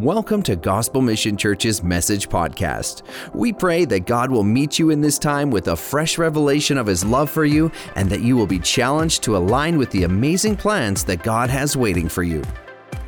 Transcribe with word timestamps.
Welcome 0.00 0.42
to 0.42 0.56
Gospel 0.56 1.00
Mission 1.00 1.38
Church's 1.38 1.82
Message 1.82 2.28
Podcast. 2.28 3.00
We 3.34 3.50
pray 3.50 3.86
that 3.86 4.04
God 4.04 4.30
will 4.30 4.42
meet 4.42 4.78
you 4.78 4.90
in 4.90 5.00
this 5.00 5.18
time 5.18 5.50
with 5.50 5.68
a 5.68 5.76
fresh 5.76 6.18
revelation 6.18 6.76
of 6.76 6.86
His 6.86 7.02
love 7.02 7.30
for 7.30 7.46
you 7.46 7.72
and 7.94 8.10
that 8.10 8.20
you 8.20 8.36
will 8.36 8.46
be 8.46 8.58
challenged 8.58 9.22
to 9.22 9.38
align 9.38 9.78
with 9.78 9.90
the 9.92 10.02
amazing 10.02 10.54
plans 10.54 11.02
that 11.04 11.22
God 11.22 11.48
has 11.48 11.78
waiting 11.78 12.10
for 12.10 12.22
you. 12.22 12.42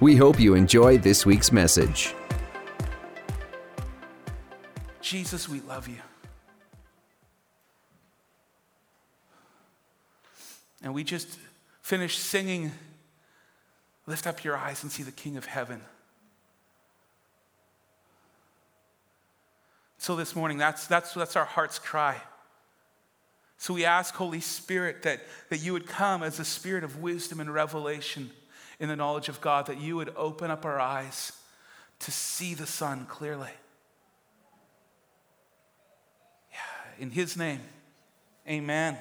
We 0.01 0.17
hope 0.17 0.41
you 0.41 0.55
enjoy 0.55 0.97
this 0.97 1.27
week's 1.27 1.53
message. 1.53 2.15
Jesus, 5.03 5.47
we 5.47 5.61
love 5.61 5.89
you. 5.89 6.01
And 10.83 10.95
we 10.95 11.05
just 11.05 11.39
finished 11.83 12.19
singing, 12.19 12.73
Lift 14.07 14.27
Up 14.27 14.43
Your 14.43 14.57
Eyes 14.57 14.83
and 14.83 14.91
See 14.91 15.03
the 15.03 15.13
King 15.13 15.37
of 15.37 15.45
Heaven. 15.45 15.83
So 19.99 20.15
this 20.15 20.37
morning, 20.37 20.59
that's, 20.59 20.87
that's, 20.87 21.13
that's 21.13 21.37
our 21.37 21.45
heart's 21.45 21.81
cry. 21.81 22.17
So 23.59 23.75
we 23.75 23.85
ask, 23.85 24.15
Holy 24.15 24.41
Spirit, 24.41 25.03
that, 25.03 25.21
that 25.51 25.59
you 25.59 25.73
would 25.73 25.89
come 25.89 26.23
as 26.23 26.39
a 26.39 26.45
spirit 26.45 26.85
of 26.85 27.03
wisdom 27.03 27.41
and 27.41 27.53
revelation 27.53 28.31
in 28.79 28.89
the 28.89 28.95
knowledge 28.95 29.29
of 29.29 29.41
God, 29.41 29.67
that 29.67 29.81
you 29.81 29.97
would 29.97 30.13
open 30.17 30.53
up 30.53 30.65
our 30.65 30.79
eyes 30.79 31.33
to 31.99 32.13
see 32.13 32.55
the 32.55 32.67
Son 32.67 33.07
clearly. 33.07 33.51
Yeah, 36.53 37.03
in 37.03 37.11
His 37.11 37.37
name, 37.37 37.61
amen. 38.49 38.97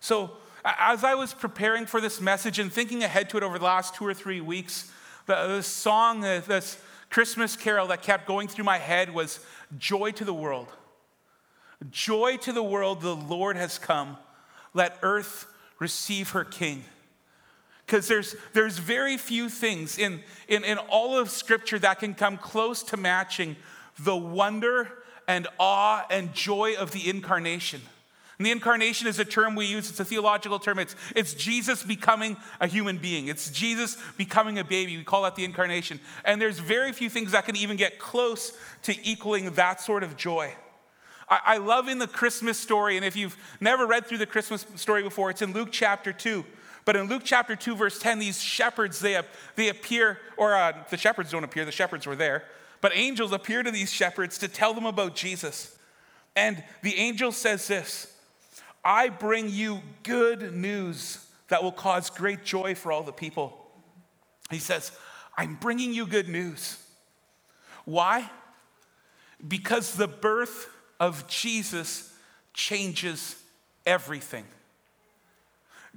So, 0.00 0.30
as 0.64 1.04
I 1.04 1.14
was 1.14 1.34
preparing 1.34 1.84
for 1.84 2.00
this 2.00 2.22
message 2.22 2.58
and 2.58 2.72
thinking 2.72 3.04
ahead 3.04 3.28
to 3.30 3.36
it 3.36 3.42
over 3.42 3.58
the 3.58 3.66
last 3.66 3.94
two 3.94 4.06
or 4.06 4.14
three 4.14 4.40
weeks, 4.40 4.90
the, 5.26 5.34
the 5.48 5.62
song, 5.62 6.24
uh, 6.24 6.40
this 6.46 6.78
Christmas 7.14 7.54
carol 7.54 7.86
that 7.86 8.02
kept 8.02 8.26
going 8.26 8.48
through 8.48 8.64
my 8.64 8.78
head 8.78 9.14
was 9.14 9.38
Joy 9.78 10.10
to 10.10 10.24
the 10.24 10.34
World. 10.34 10.66
Joy 11.88 12.38
to 12.38 12.52
the 12.52 12.60
world, 12.60 13.02
the 13.02 13.14
Lord 13.14 13.54
has 13.56 13.78
come. 13.78 14.16
Let 14.72 14.98
earth 15.00 15.46
receive 15.78 16.30
her 16.30 16.42
King. 16.42 16.82
Because 17.86 18.08
there's, 18.08 18.34
there's 18.52 18.78
very 18.78 19.16
few 19.16 19.48
things 19.48 19.96
in, 19.96 20.24
in, 20.48 20.64
in 20.64 20.76
all 20.76 21.16
of 21.16 21.30
Scripture 21.30 21.78
that 21.78 22.00
can 22.00 22.14
come 22.14 22.36
close 22.36 22.82
to 22.82 22.96
matching 22.96 23.54
the 24.00 24.16
wonder 24.16 24.90
and 25.28 25.46
awe 25.60 26.04
and 26.10 26.34
joy 26.34 26.74
of 26.74 26.90
the 26.90 27.08
incarnation. 27.08 27.80
And 28.38 28.46
the 28.46 28.50
incarnation 28.50 29.06
is 29.06 29.18
a 29.18 29.24
term 29.24 29.54
we 29.54 29.66
use, 29.66 29.88
it's 29.88 30.00
a 30.00 30.04
theological 30.04 30.58
term. 30.58 30.78
It's, 30.78 30.96
it's 31.14 31.34
Jesus 31.34 31.82
becoming 31.82 32.36
a 32.60 32.66
human 32.66 32.98
being, 32.98 33.28
it's 33.28 33.50
Jesus 33.50 33.96
becoming 34.16 34.58
a 34.58 34.64
baby. 34.64 34.96
We 34.96 35.04
call 35.04 35.22
that 35.22 35.36
the 35.36 35.44
incarnation. 35.44 36.00
And 36.24 36.40
there's 36.40 36.58
very 36.58 36.92
few 36.92 37.08
things 37.08 37.32
that 37.32 37.46
can 37.46 37.56
even 37.56 37.76
get 37.76 37.98
close 37.98 38.56
to 38.82 39.08
equaling 39.08 39.50
that 39.52 39.80
sort 39.80 40.02
of 40.02 40.16
joy. 40.16 40.54
I, 41.28 41.40
I 41.44 41.56
love 41.58 41.88
in 41.88 41.98
the 41.98 42.08
Christmas 42.08 42.58
story, 42.58 42.96
and 42.96 43.04
if 43.04 43.16
you've 43.16 43.36
never 43.60 43.86
read 43.86 44.06
through 44.06 44.18
the 44.18 44.26
Christmas 44.26 44.66
story 44.74 45.02
before, 45.02 45.30
it's 45.30 45.42
in 45.42 45.52
Luke 45.52 45.68
chapter 45.70 46.12
2. 46.12 46.44
But 46.84 46.96
in 46.96 47.08
Luke 47.08 47.22
chapter 47.24 47.56
2, 47.56 47.76
verse 47.76 47.98
10, 47.98 48.18
these 48.18 48.42
shepherds, 48.42 49.00
they, 49.00 49.18
they 49.56 49.68
appear, 49.68 50.18
or 50.36 50.54
uh, 50.54 50.72
the 50.90 50.98
shepherds 50.98 51.30
don't 51.30 51.44
appear, 51.44 51.64
the 51.64 51.72
shepherds 51.72 52.06
were 52.06 52.16
there, 52.16 52.44
but 52.80 52.92
angels 52.94 53.32
appear 53.32 53.62
to 53.62 53.70
these 53.70 53.90
shepherds 53.90 54.36
to 54.38 54.48
tell 54.48 54.74
them 54.74 54.84
about 54.84 55.14
Jesus. 55.14 55.78
And 56.36 56.62
the 56.82 56.96
angel 56.96 57.32
says 57.32 57.66
this 57.68 58.13
I 58.84 59.08
bring 59.08 59.48
you 59.48 59.80
good 60.02 60.54
news 60.54 61.24
that 61.48 61.62
will 61.62 61.72
cause 61.72 62.10
great 62.10 62.44
joy 62.44 62.74
for 62.74 62.92
all 62.92 63.02
the 63.02 63.12
people. 63.12 63.58
He 64.50 64.58
says, 64.58 64.92
I'm 65.36 65.54
bringing 65.54 65.92
you 65.94 66.06
good 66.06 66.28
news. 66.28 66.78
Why? 67.84 68.30
Because 69.46 69.94
the 69.94 70.08
birth 70.08 70.68
of 71.00 71.26
Jesus 71.28 72.12
changes 72.52 73.36
everything. 73.86 74.44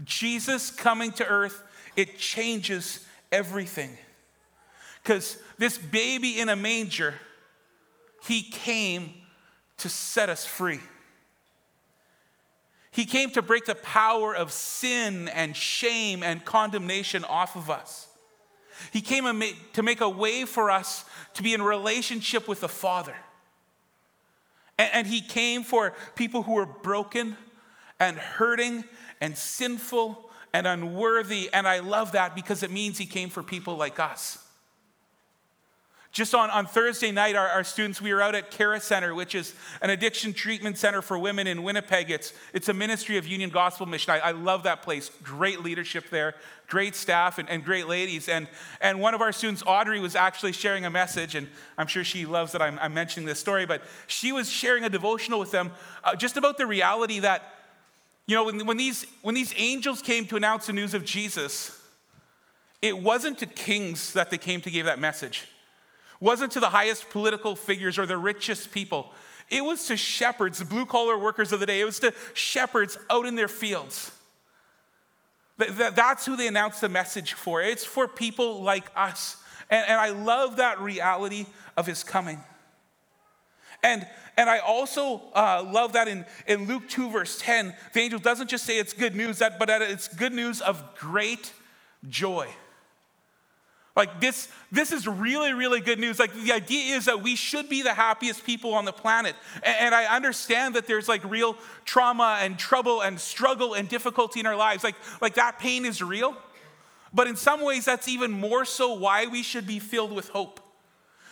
Jesus 0.04 0.72
coming 0.72 1.12
to 1.14 1.26
earth, 1.26 1.64
it 1.96 2.18
changes 2.18 3.06
everything. 3.32 3.98
Because 5.02 5.38
this 5.58 5.78
baby 5.78 6.40
in 6.40 6.50
a 6.50 6.56
manger, 6.56 7.16
he 8.24 8.44
came 8.44 9.14
to 9.78 9.90
set 9.90 10.30
us 10.30 10.46
free. 10.46 10.80
He 12.98 13.06
came 13.06 13.30
to 13.34 13.44
break 13.44 13.66
the 13.66 13.76
power 13.76 14.36
of 14.36 14.52
sin 14.52 15.28
and 15.28 15.56
shame 15.56 16.24
and 16.24 16.44
condemnation 16.44 17.24
off 17.26 17.56
of 17.56 17.70
us. 17.70 18.08
He 18.92 19.02
came 19.02 19.24
to 19.74 19.84
make 19.84 20.02
a 20.02 20.10
way 20.10 20.46
for 20.46 20.72
us 20.72 21.06
to 21.36 21.44
be 21.44 21.54
in 21.54 21.62
relationship 21.62 22.48
with 22.48 22.62
the 22.62 22.68
Father. 22.68 23.14
And 24.80 25.06
He 25.06 25.22
came 25.22 25.62
for 25.62 25.94
people 26.16 26.42
who 26.42 26.54
were 26.54 26.66
broken 26.66 27.38
and 28.00 28.18
hurting 28.18 28.84
and 29.22 29.38
sinful 29.38 30.32
and 30.52 30.66
unworthy. 30.66 31.52
And 31.54 31.68
I 31.68 31.82
love 31.82 32.14
that 32.14 32.34
because 32.34 32.64
it 32.64 32.72
means 32.72 32.98
He 32.98 33.06
came 33.06 33.30
for 33.30 33.44
people 33.44 33.76
like 33.76 34.00
us. 34.00 34.44
Just 36.18 36.34
on, 36.34 36.50
on 36.50 36.66
Thursday 36.66 37.12
night, 37.12 37.36
our, 37.36 37.48
our 37.48 37.64
students, 37.64 38.02
we 38.02 38.12
were 38.12 38.24
out 38.24 38.34
at 38.34 38.50
Cara 38.50 38.80
Center, 38.80 39.14
which 39.14 39.36
is 39.36 39.54
an 39.84 39.92
addiction 39.92 40.34
treatment 40.34 40.76
center 40.80 41.04
for 41.04 41.20
women 41.20 41.46
in 41.46 41.62
Winnipeg. 41.62 42.10
It's, 42.10 42.34
it's 42.54 42.70
a 42.70 42.74
ministry 42.74 43.18
of 43.18 43.28
Union 43.28 43.52
Gospel 43.52 43.86
Mission. 43.86 44.14
I, 44.14 44.18
I 44.18 44.32
love 44.32 44.64
that 44.64 44.82
place. 44.82 45.12
Great 45.22 45.62
leadership 45.62 46.10
there, 46.10 46.34
great 46.70 46.96
staff, 46.96 47.38
and, 47.38 47.48
and 47.48 47.64
great 47.64 47.88
ladies. 47.88 48.30
And, 48.30 48.48
and 48.82 49.00
one 49.00 49.14
of 49.14 49.22
our 49.22 49.32
students, 49.32 49.62
Audrey, 49.68 50.00
was 50.00 50.16
actually 50.16 50.54
sharing 50.54 50.86
a 50.86 50.90
message, 50.90 51.36
and 51.36 51.48
I'm 51.78 51.86
sure 51.86 52.04
she 52.04 52.26
loves 52.26 52.52
that 52.54 52.64
I'm, 52.64 52.80
I'm 52.82 52.96
mentioning 52.96 53.28
this 53.28 53.40
story, 53.40 53.68
but 53.68 53.84
she 54.08 54.32
was 54.32 54.50
sharing 54.50 54.86
a 54.86 54.90
devotional 54.90 55.40
with 55.40 55.52
them 55.52 55.70
uh, 56.04 56.16
just 56.16 56.36
about 56.36 56.58
the 56.58 56.66
reality 56.66 57.20
that, 57.20 57.44
you 58.26 58.36
know, 58.36 58.46
when, 58.46 58.66
when, 58.66 58.78
these, 58.78 59.06
when 59.22 59.36
these 59.36 59.54
angels 59.56 60.02
came 60.02 60.26
to 60.26 60.36
announce 60.36 60.66
the 60.66 60.74
news 60.74 60.96
of 60.96 61.06
Jesus, 61.06 61.80
it 62.82 62.98
wasn't 62.98 63.38
to 63.38 63.46
kings 63.46 64.14
that 64.14 64.32
they 64.32 64.40
came 64.40 64.62
to 64.62 64.72
give 64.72 64.88
that 64.88 64.98
message 64.98 65.48
wasn't 66.20 66.52
to 66.54 66.60
the 66.60 66.70
highest 66.70 67.10
political 67.10 67.56
figures 67.56 67.98
or 67.98 68.06
the 68.06 68.18
richest 68.18 68.72
people. 68.72 69.12
It 69.50 69.64
was 69.64 69.86
to 69.88 69.98
shepherds, 69.98 70.60
the 70.60 70.66
blue 70.66 70.86
collar 70.86 71.18
workers 71.18 71.52
of 71.52 71.60
the 71.60 71.66
day. 71.66 71.80
It 71.80 71.86
was 71.86 72.00
to 72.00 72.14
shepherds 72.34 72.98
out 73.10 73.26
in 73.26 73.36
their 73.36 73.48
fields. 73.48 74.12
That's 75.58 76.26
who 76.26 76.36
they 76.36 76.48
announced 76.48 76.82
the 76.82 76.90
message 76.90 77.34
for. 77.34 77.62
It's 77.62 77.86
for 77.86 78.08
people 78.08 78.62
like 78.62 78.86
us. 78.96 79.38
And, 79.70 79.88
and 79.88 80.00
I 80.00 80.10
love 80.10 80.58
that 80.58 80.80
reality 80.80 81.46
of 81.76 81.88
his 81.88 82.04
coming. 82.04 82.44
And, 83.84 84.06
and 84.38 84.50
I 84.50 84.60
also 84.60 85.22
uh, 85.34 85.64
love 85.72 85.94
that 85.94 86.08
in, 86.08 86.26
in 86.48 86.66
Luke 86.66 86.88
2, 86.90 87.10
verse 87.10 87.40
10, 87.40 87.74
the 87.94 88.02
angel 88.02 88.20
doesn't 88.20 88.50
just 88.50 88.66
say 88.66 88.78
it's 88.78 88.94
good 88.94 89.16
news, 89.16 89.40
that, 89.40 89.60
but 89.60 89.68
that 89.68 89.82
it's 89.82 90.08
good 90.08 90.34
news 90.34 90.62
of 90.62 90.96
great 90.96 91.54
joy. 92.10 92.48
Like 93.98 94.22
this, 94.22 94.48
this 94.72 94.92
is 94.92 95.08
really, 95.08 95.54
really 95.54 95.82
good 95.82 95.98
news. 95.98 96.20
Like 96.20 96.32
the 96.32 96.54
idea 96.54 96.96
is 96.96 97.06
that 97.06 97.24
we 97.24 97.36
should 97.36 97.68
be 97.68 97.82
the 97.82 97.96
happiest 97.96 98.46
people 98.46 98.76
on 98.76 98.86
the 98.86 98.94
planet. 98.94 99.36
And, 99.64 99.76
and, 99.80 99.96
I 99.96 100.16
understand 100.16 100.76
that 100.76 100.86
there's 100.86 101.10
like 101.10 101.24
real 101.26 101.58
trauma 101.84 102.38
and 102.42 102.60
trouble 102.60 103.02
and 103.02 103.20
struggle 103.20 103.74
and 103.74 103.90
difficulty 103.90 104.40
in 104.40 104.46
our 104.46 104.56
lives. 104.56 104.84
Like, 104.84 104.94
like 105.20 105.34
that 105.34 105.58
pain 105.58 105.84
is 105.84 106.04
real. 106.04 106.38
But 107.12 107.26
in 107.26 107.36
some 107.36 107.62
ways, 107.62 107.86
that's 107.86 108.08
even 108.08 108.30
more 108.30 108.66
so 108.66 108.94
why 108.94 109.26
we 109.26 109.42
should 109.42 109.66
be 109.66 109.80
filled 109.80 110.14
with 110.14 110.30
hope. 110.30 110.60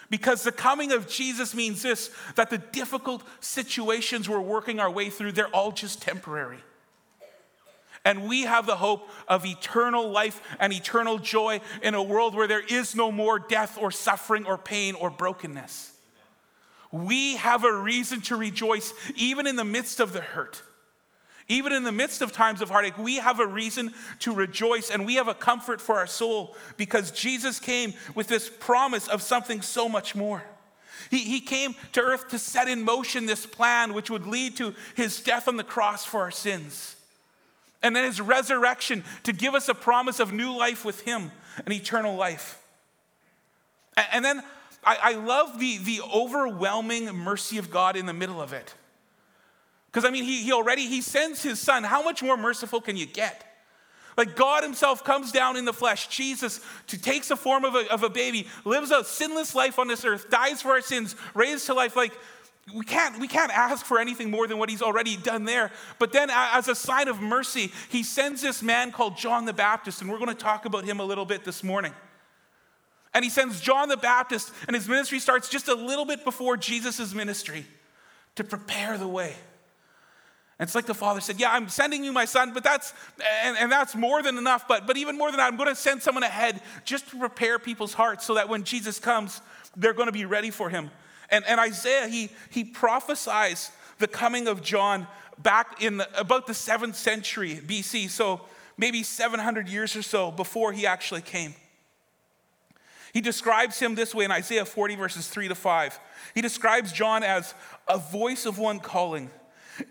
Because 0.09 0.41
the 0.41 0.51
coming 0.51 0.91
of 0.91 1.07
Jesus 1.07 1.53
means 1.53 1.83
this 1.83 2.09
that 2.33 2.49
the 2.49 2.57
difficult 2.57 3.21
situations 3.41 4.27
we're 4.27 4.39
working 4.39 4.79
our 4.79 4.89
way 4.89 5.11
through, 5.11 5.33
they're 5.33 5.47
all 5.49 5.71
just 5.71 6.01
temporary. 6.01 6.63
And 8.05 8.29
we 8.29 8.43
have 8.43 8.67
the 8.67 8.75
hope 8.75 9.09
of 9.27 9.47
eternal 9.47 10.11
life 10.11 10.39
and 10.59 10.71
eternal 10.71 11.17
joy 11.17 11.59
in 11.81 11.95
a 11.95 12.03
world 12.03 12.35
where 12.35 12.47
there 12.47 12.63
is 12.63 12.95
no 12.95 13.11
more 13.11 13.39
death 13.39 13.79
or 13.81 13.89
suffering 13.89 14.45
or 14.45 14.59
pain 14.59 14.93
or 14.93 15.09
brokenness. 15.09 15.91
We 16.91 17.35
have 17.37 17.63
a 17.63 17.73
reason 17.73 18.21
to 18.21 18.35
rejoice 18.35 18.93
even 19.15 19.47
in 19.47 19.55
the 19.55 19.65
midst 19.65 19.99
of 19.99 20.13
the 20.13 20.21
hurt. 20.21 20.61
Even 21.47 21.73
in 21.73 21.83
the 21.83 21.91
midst 21.91 22.21
of 22.21 22.31
times 22.31 22.61
of 22.61 22.69
heartache, 22.69 22.97
we 22.97 23.17
have 23.17 23.39
a 23.39 23.45
reason 23.45 23.91
to 24.19 24.33
rejoice 24.33 24.91
and 24.91 25.05
we 25.05 25.15
have 25.15 25.27
a 25.27 25.33
comfort 25.33 25.81
for 25.81 25.95
our 25.95 26.07
soul 26.07 26.55
because 26.77 27.11
Jesus 27.11 27.59
came 27.59 27.93
with 28.13 28.27
this 28.27 28.49
promise 28.49 29.07
of 29.07 29.23
something 29.23 29.61
so 29.61 29.89
much 29.89 30.15
more. 30.15 30.43
He, 31.09 31.19
he 31.19 31.41
came 31.41 31.75
to 31.93 32.01
earth 32.01 32.29
to 32.29 32.39
set 32.39 32.67
in 32.67 32.83
motion 32.83 33.25
this 33.25 33.45
plan 33.47 33.93
which 33.93 34.09
would 34.11 34.27
lead 34.27 34.57
to 34.57 34.75
his 34.95 35.19
death 35.21 35.47
on 35.47 35.57
the 35.57 35.63
cross 35.63 36.05
for 36.05 36.21
our 36.21 36.31
sins 36.31 36.94
and 37.81 37.95
then 37.95 38.05
his 38.05 38.19
resurrection 38.19 39.03
to 39.23 39.33
give 39.33 39.55
us 39.55 39.69
a 39.69 39.73
promise 39.73 40.19
of 40.19 40.33
new 40.33 40.55
life 40.55 40.85
with 40.85 41.01
him 41.01 41.31
and 41.65 41.73
eternal 41.73 42.15
life. 42.15 42.61
And 44.11 44.23
then 44.23 44.41
I, 44.83 45.13
love 45.13 45.59
the, 45.59 45.77
the 45.79 46.01
overwhelming 46.13 47.05
mercy 47.05 47.57
of 47.57 47.71
God 47.71 47.95
in 47.95 48.05
the 48.05 48.13
middle 48.13 48.41
of 48.41 48.53
it. 48.53 48.73
Because 49.87 50.05
I 50.05 50.11
mean, 50.11 50.25
he, 50.25 50.43
he 50.43 50.51
already 50.51 50.87
he 50.87 51.01
sends 51.01 51.41
his 51.41 51.59
son. 51.59 51.83
How 51.83 52.03
much 52.03 52.21
more 52.21 52.37
merciful 52.37 52.81
can 52.81 52.97
you 52.97 53.05
get? 53.05 53.45
Like 54.17 54.35
God 54.35 54.63
Himself 54.63 55.03
comes 55.03 55.31
down 55.31 55.57
in 55.57 55.65
the 55.65 55.73
flesh, 55.73 56.07
Jesus, 56.07 56.61
to 56.87 57.01
takes 57.01 57.27
the 57.27 57.35
form 57.35 57.65
of 57.65 57.75
a, 57.75 57.91
of 57.91 58.03
a 58.03 58.09
baby, 58.09 58.47
lives 58.63 58.91
a 58.91 59.03
sinless 59.03 59.55
life 59.55 59.77
on 59.77 59.87
this 59.87 60.05
earth, 60.05 60.29
dies 60.29 60.61
for 60.61 60.69
our 60.69 60.81
sins, 60.81 61.15
raised 61.33 61.65
to 61.65 61.73
life. 61.73 61.95
Like 61.95 62.13
we 62.73 62.83
can't, 62.83 63.19
we 63.19 63.27
can't 63.27 63.55
ask 63.55 63.85
for 63.85 63.99
anything 63.99 64.31
more 64.31 64.47
than 64.47 64.57
what 64.57 64.69
He's 64.69 64.81
already 64.81 65.17
done 65.17 65.43
there. 65.45 65.71
But 65.99 66.11
then, 66.11 66.29
as 66.31 66.67
a 66.67 66.75
sign 66.75 67.07
of 67.07 67.21
mercy, 67.21 67.71
He 67.89 68.01
sends 68.01 68.41
this 68.41 68.63
man 68.63 68.91
called 68.91 69.17
John 69.17 69.45
the 69.45 69.53
Baptist, 69.53 70.01
and 70.01 70.09
we're 70.09 70.17
going 70.17 70.29
to 70.29 70.33
talk 70.33 70.65
about 70.65 70.83
him 70.83 70.99
a 70.99 71.05
little 71.05 71.25
bit 71.25 71.43
this 71.43 71.63
morning. 71.63 71.93
And 73.13 73.23
He 73.23 73.29
sends 73.29 73.61
John 73.61 73.87
the 73.87 73.97
Baptist, 73.97 74.51
and 74.67 74.75
his 74.75 74.89
ministry 74.89 75.19
starts 75.19 75.47
just 75.47 75.67
a 75.67 75.75
little 75.75 76.05
bit 76.05 76.23
before 76.23 76.57
Jesus' 76.57 77.13
ministry 77.13 77.65
to 78.35 78.43
prepare 78.43 78.97
the 78.97 79.07
way. 79.07 79.35
And 80.57 80.67
it's 80.67 80.75
like 80.75 80.85
the 80.85 80.93
father 80.93 81.19
said, 81.19 81.39
Yeah, 81.39 81.51
I'm 81.51 81.67
sending 81.67 82.03
you 82.03 82.13
my 82.13 82.25
son, 82.25 82.53
but 82.53 82.63
that's 82.63 82.93
and, 83.43 83.57
and 83.57 83.71
that's 83.71 83.93
more 83.93 84.23
than 84.23 84.37
enough. 84.37 84.67
But 84.67 84.87
but 84.87 84.97
even 84.97 85.17
more 85.17 85.29
than 85.29 85.37
that, 85.37 85.47
I'm 85.47 85.57
going 85.57 85.69
to 85.69 85.75
send 85.75 86.01
someone 86.01 86.23
ahead 86.23 86.61
just 86.85 87.09
to 87.09 87.19
prepare 87.19 87.59
people's 87.59 87.93
hearts 87.93 88.25
so 88.25 88.35
that 88.35 88.47
when 88.47 88.63
Jesus 88.63 88.97
comes, 88.97 89.41
they're 89.75 89.93
going 89.93 90.07
to 90.07 90.13
be 90.13 90.25
ready 90.25 90.51
for 90.51 90.69
him. 90.69 90.91
And, 91.29 91.45
and 91.45 91.59
Isaiah, 91.59 92.07
he, 92.07 92.29
he 92.49 92.63
prophesies 92.63 93.71
the 93.99 94.07
coming 94.07 94.47
of 94.47 94.61
John 94.61 95.07
back 95.37 95.81
in 95.81 95.97
the, 95.97 96.19
about 96.19 96.47
the 96.47 96.53
seventh 96.53 96.95
century 96.95 97.59
BC, 97.65 98.09
so 98.09 98.41
maybe 98.77 99.03
700 99.03 99.67
years 99.67 99.95
or 99.95 100.01
so 100.01 100.31
before 100.31 100.71
he 100.71 100.85
actually 100.85 101.21
came. 101.21 101.55
He 103.13 103.21
describes 103.21 103.79
him 103.79 103.95
this 103.95 104.13
way 104.13 104.25
in 104.25 104.31
Isaiah 104.31 104.65
40, 104.65 104.95
verses 104.95 105.27
3 105.29 105.47
to 105.47 105.55
5. 105.55 105.99
He 106.33 106.41
describes 106.41 106.91
John 106.91 107.23
as 107.23 107.53
a 107.87 107.97
voice 107.97 108.45
of 108.45 108.59
one 108.59 108.79
calling 108.79 109.29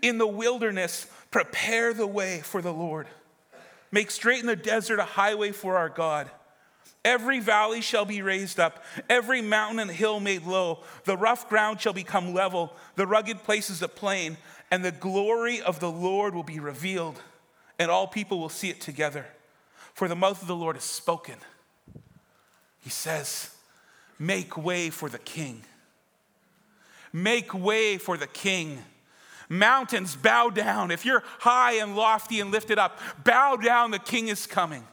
in 0.01 0.17
the 0.17 0.27
wilderness, 0.27 1.07
prepare 1.31 1.93
the 1.93 2.07
way 2.07 2.41
for 2.41 2.61
the 2.61 2.73
Lord. 2.73 3.07
Make 3.91 4.11
straight 4.11 4.41
in 4.41 4.45
the 4.45 4.55
desert 4.55 4.99
a 4.99 5.05
highway 5.05 5.51
for 5.51 5.77
our 5.77 5.89
God. 5.89 6.29
Every 7.03 7.39
valley 7.39 7.81
shall 7.81 8.05
be 8.05 8.23
raised 8.23 8.59
up, 8.59 8.83
every 9.09 9.41
mountain 9.41 9.79
and 9.79 9.91
hill 9.91 10.19
made 10.19 10.43
low. 10.43 10.83
The 11.03 11.15
rough 11.15 11.47
ground 11.47 11.79
shall 11.79 11.93
become 11.93 12.33
level, 12.33 12.73
the 12.95 13.05
rugged 13.05 13.43
places 13.43 13.83
a 13.83 13.87
plain, 13.87 14.37
and 14.71 14.83
the 14.83 14.91
glory 14.91 15.61
of 15.61 15.79
the 15.79 15.91
Lord 15.91 16.33
will 16.33 16.43
be 16.43 16.59
revealed, 16.59 17.21
and 17.77 17.91
all 17.91 18.07
people 18.07 18.39
will 18.39 18.49
see 18.49 18.69
it 18.69 18.81
together. 18.81 19.27
For 19.93 20.07
the 20.07 20.15
mouth 20.15 20.41
of 20.41 20.47
the 20.47 20.55
Lord 20.55 20.75
has 20.75 20.83
spoken. 20.83 21.35
He 22.81 22.89
says, 22.89 23.51
Make 24.17 24.57
way 24.57 24.89
for 24.89 25.07
the 25.07 25.19
king. 25.19 25.61
Make 27.13 27.53
way 27.53 27.97
for 27.97 28.17
the 28.17 28.27
king. 28.27 28.79
Mountains, 29.47 30.15
bow 30.15 30.49
down. 30.49 30.89
If 30.89 31.05
you're 31.05 31.23
high 31.39 31.73
and 31.73 31.95
lofty 31.95 32.39
and 32.39 32.51
lifted 32.51 32.79
up, 32.79 32.99
bow 33.23 33.57
down, 33.57 33.91
the 33.91 33.99
king 33.99 34.27
is 34.27 34.47
coming. 34.47 34.85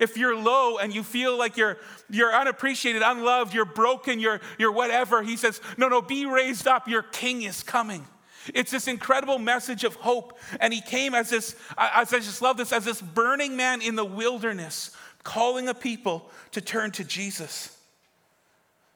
If 0.00 0.16
you're 0.16 0.36
low 0.36 0.78
and 0.78 0.94
you 0.94 1.02
feel 1.02 1.36
like 1.36 1.56
you're, 1.56 1.78
you're 2.10 2.34
unappreciated, 2.34 3.02
unloved, 3.02 3.54
you're 3.54 3.64
broken, 3.64 4.20
you're, 4.20 4.40
you're 4.58 4.72
whatever, 4.72 5.22
he 5.22 5.36
says, 5.36 5.60
No, 5.76 5.88
no, 5.88 6.02
be 6.02 6.26
raised 6.26 6.66
up, 6.66 6.88
your 6.88 7.02
king 7.02 7.42
is 7.42 7.62
coming. 7.62 8.06
It's 8.54 8.70
this 8.70 8.88
incredible 8.88 9.38
message 9.38 9.84
of 9.84 9.94
hope. 9.96 10.38
And 10.60 10.72
he 10.72 10.80
came 10.80 11.14
as 11.14 11.30
this, 11.30 11.56
as 11.76 12.12
I 12.12 12.18
just 12.18 12.42
love 12.42 12.56
this, 12.56 12.72
as 12.72 12.84
this 12.84 13.00
burning 13.00 13.56
man 13.56 13.82
in 13.82 13.94
the 13.94 14.04
wilderness, 14.04 14.90
calling 15.22 15.68
a 15.68 15.74
people 15.74 16.30
to 16.52 16.60
turn 16.60 16.90
to 16.92 17.04
Jesus. 17.04 17.76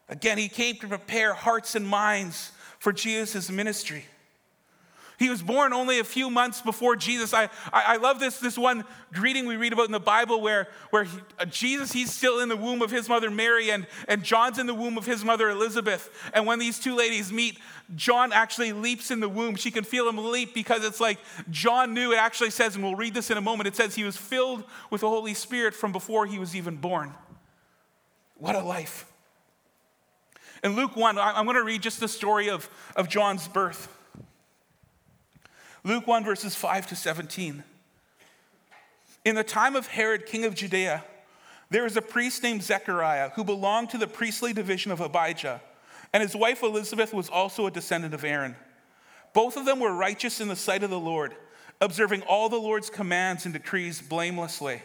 Again, 0.08 0.38
he 0.38 0.48
came 0.48 0.76
to 0.76 0.88
prepare 0.88 1.34
hearts 1.34 1.74
and 1.74 1.86
minds 1.86 2.52
for 2.78 2.92
Jesus' 2.92 3.50
ministry. 3.50 4.04
He 5.22 5.30
was 5.30 5.40
born 5.40 5.72
only 5.72 6.00
a 6.00 6.04
few 6.04 6.28
months 6.28 6.60
before 6.60 6.96
Jesus. 6.96 7.32
I, 7.32 7.44
I, 7.72 7.94
I, 7.94 7.96
love 7.98 8.18
this, 8.18 8.40
this 8.40 8.58
one 8.58 8.82
greeting 9.12 9.46
we 9.46 9.54
read 9.54 9.72
about 9.72 9.86
in 9.86 9.92
the 9.92 10.00
Bible 10.00 10.40
where, 10.40 10.66
where 10.90 11.04
he, 11.04 11.16
uh, 11.38 11.44
Jesus, 11.44 11.92
he's 11.92 12.12
still 12.12 12.40
in 12.40 12.48
the 12.48 12.56
womb 12.56 12.82
of 12.82 12.90
his 12.90 13.08
mother 13.08 13.30
Mary, 13.30 13.70
and, 13.70 13.86
and 14.08 14.24
John's 14.24 14.58
in 14.58 14.66
the 14.66 14.74
womb 14.74 14.98
of 14.98 15.06
his 15.06 15.24
mother 15.24 15.48
Elizabeth. 15.48 16.10
And 16.34 16.44
when 16.44 16.58
these 16.58 16.80
two 16.80 16.96
ladies 16.96 17.32
meet, 17.32 17.60
John 17.94 18.32
actually 18.32 18.72
leaps 18.72 19.12
in 19.12 19.20
the 19.20 19.28
womb. 19.28 19.54
She 19.54 19.70
can 19.70 19.84
feel 19.84 20.08
him 20.08 20.16
leap 20.18 20.54
because 20.54 20.84
it's 20.84 20.98
like 20.98 21.20
John 21.50 21.94
knew. 21.94 22.10
It 22.10 22.18
actually 22.18 22.50
says, 22.50 22.74
and 22.74 22.82
we'll 22.82 22.96
read 22.96 23.14
this 23.14 23.30
in 23.30 23.38
a 23.38 23.40
moment, 23.40 23.68
it 23.68 23.76
says 23.76 23.94
he 23.94 24.02
was 24.02 24.16
filled 24.16 24.64
with 24.90 25.02
the 25.02 25.08
Holy 25.08 25.34
Spirit 25.34 25.72
from 25.72 25.92
before 25.92 26.26
he 26.26 26.40
was 26.40 26.56
even 26.56 26.78
born. 26.78 27.14
What 28.38 28.56
a 28.56 28.60
life. 28.60 29.06
In 30.64 30.74
Luke 30.74 30.96
1, 30.96 31.16
I'm 31.16 31.44
going 31.44 31.54
to 31.54 31.62
read 31.62 31.80
just 31.80 32.00
the 32.00 32.08
story 32.08 32.50
of, 32.50 32.68
of 32.96 33.08
John's 33.08 33.46
birth. 33.46 33.88
Luke 35.84 36.06
1, 36.06 36.24
verses 36.24 36.54
5 36.54 36.86
to 36.88 36.96
17. 36.96 37.64
In 39.24 39.34
the 39.34 39.42
time 39.42 39.74
of 39.74 39.88
Herod, 39.88 40.26
king 40.26 40.44
of 40.44 40.54
Judea, 40.54 41.04
there 41.70 41.82
was 41.82 41.96
a 41.96 42.02
priest 42.02 42.42
named 42.42 42.62
Zechariah 42.62 43.30
who 43.30 43.42
belonged 43.42 43.90
to 43.90 43.98
the 43.98 44.06
priestly 44.06 44.52
division 44.52 44.92
of 44.92 45.00
Abijah, 45.00 45.60
and 46.12 46.22
his 46.22 46.36
wife 46.36 46.62
Elizabeth 46.62 47.12
was 47.12 47.28
also 47.28 47.66
a 47.66 47.70
descendant 47.70 48.14
of 48.14 48.24
Aaron. 48.24 48.54
Both 49.32 49.56
of 49.56 49.64
them 49.64 49.80
were 49.80 49.92
righteous 49.92 50.40
in 50.40 50.48
the 50.48 50.56
sight 50.56 50.84
of 50.84 50.90
the 50.90 51.00
Lord, 51.00 51.34
observing 51.80 52.22
all 52.22 52.48
the 52.48 52.56
Lord's 52.56 52.90
commands 52.90 53.44
and 53.44 53.52
decrees 53.52 54.00
blamelessly. 54.00 54.82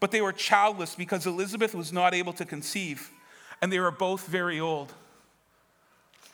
But 0.00 0.10
they 0.10 0.20
were 0.20 0.32
childless 0.32 0.94
because 0.94 1.26
Elizabeth 1.26 1.74
was 1.74 1.92
not 1.92 2.12
able 2.12 2.32
to 2.34 2.44
conceive, 2.44 3.10
and 3.62 3.72
they 3.72 3.78
were 3.80 3.90
both 3.90 4.26
very 4.26 4.60
old. 4.60 4.92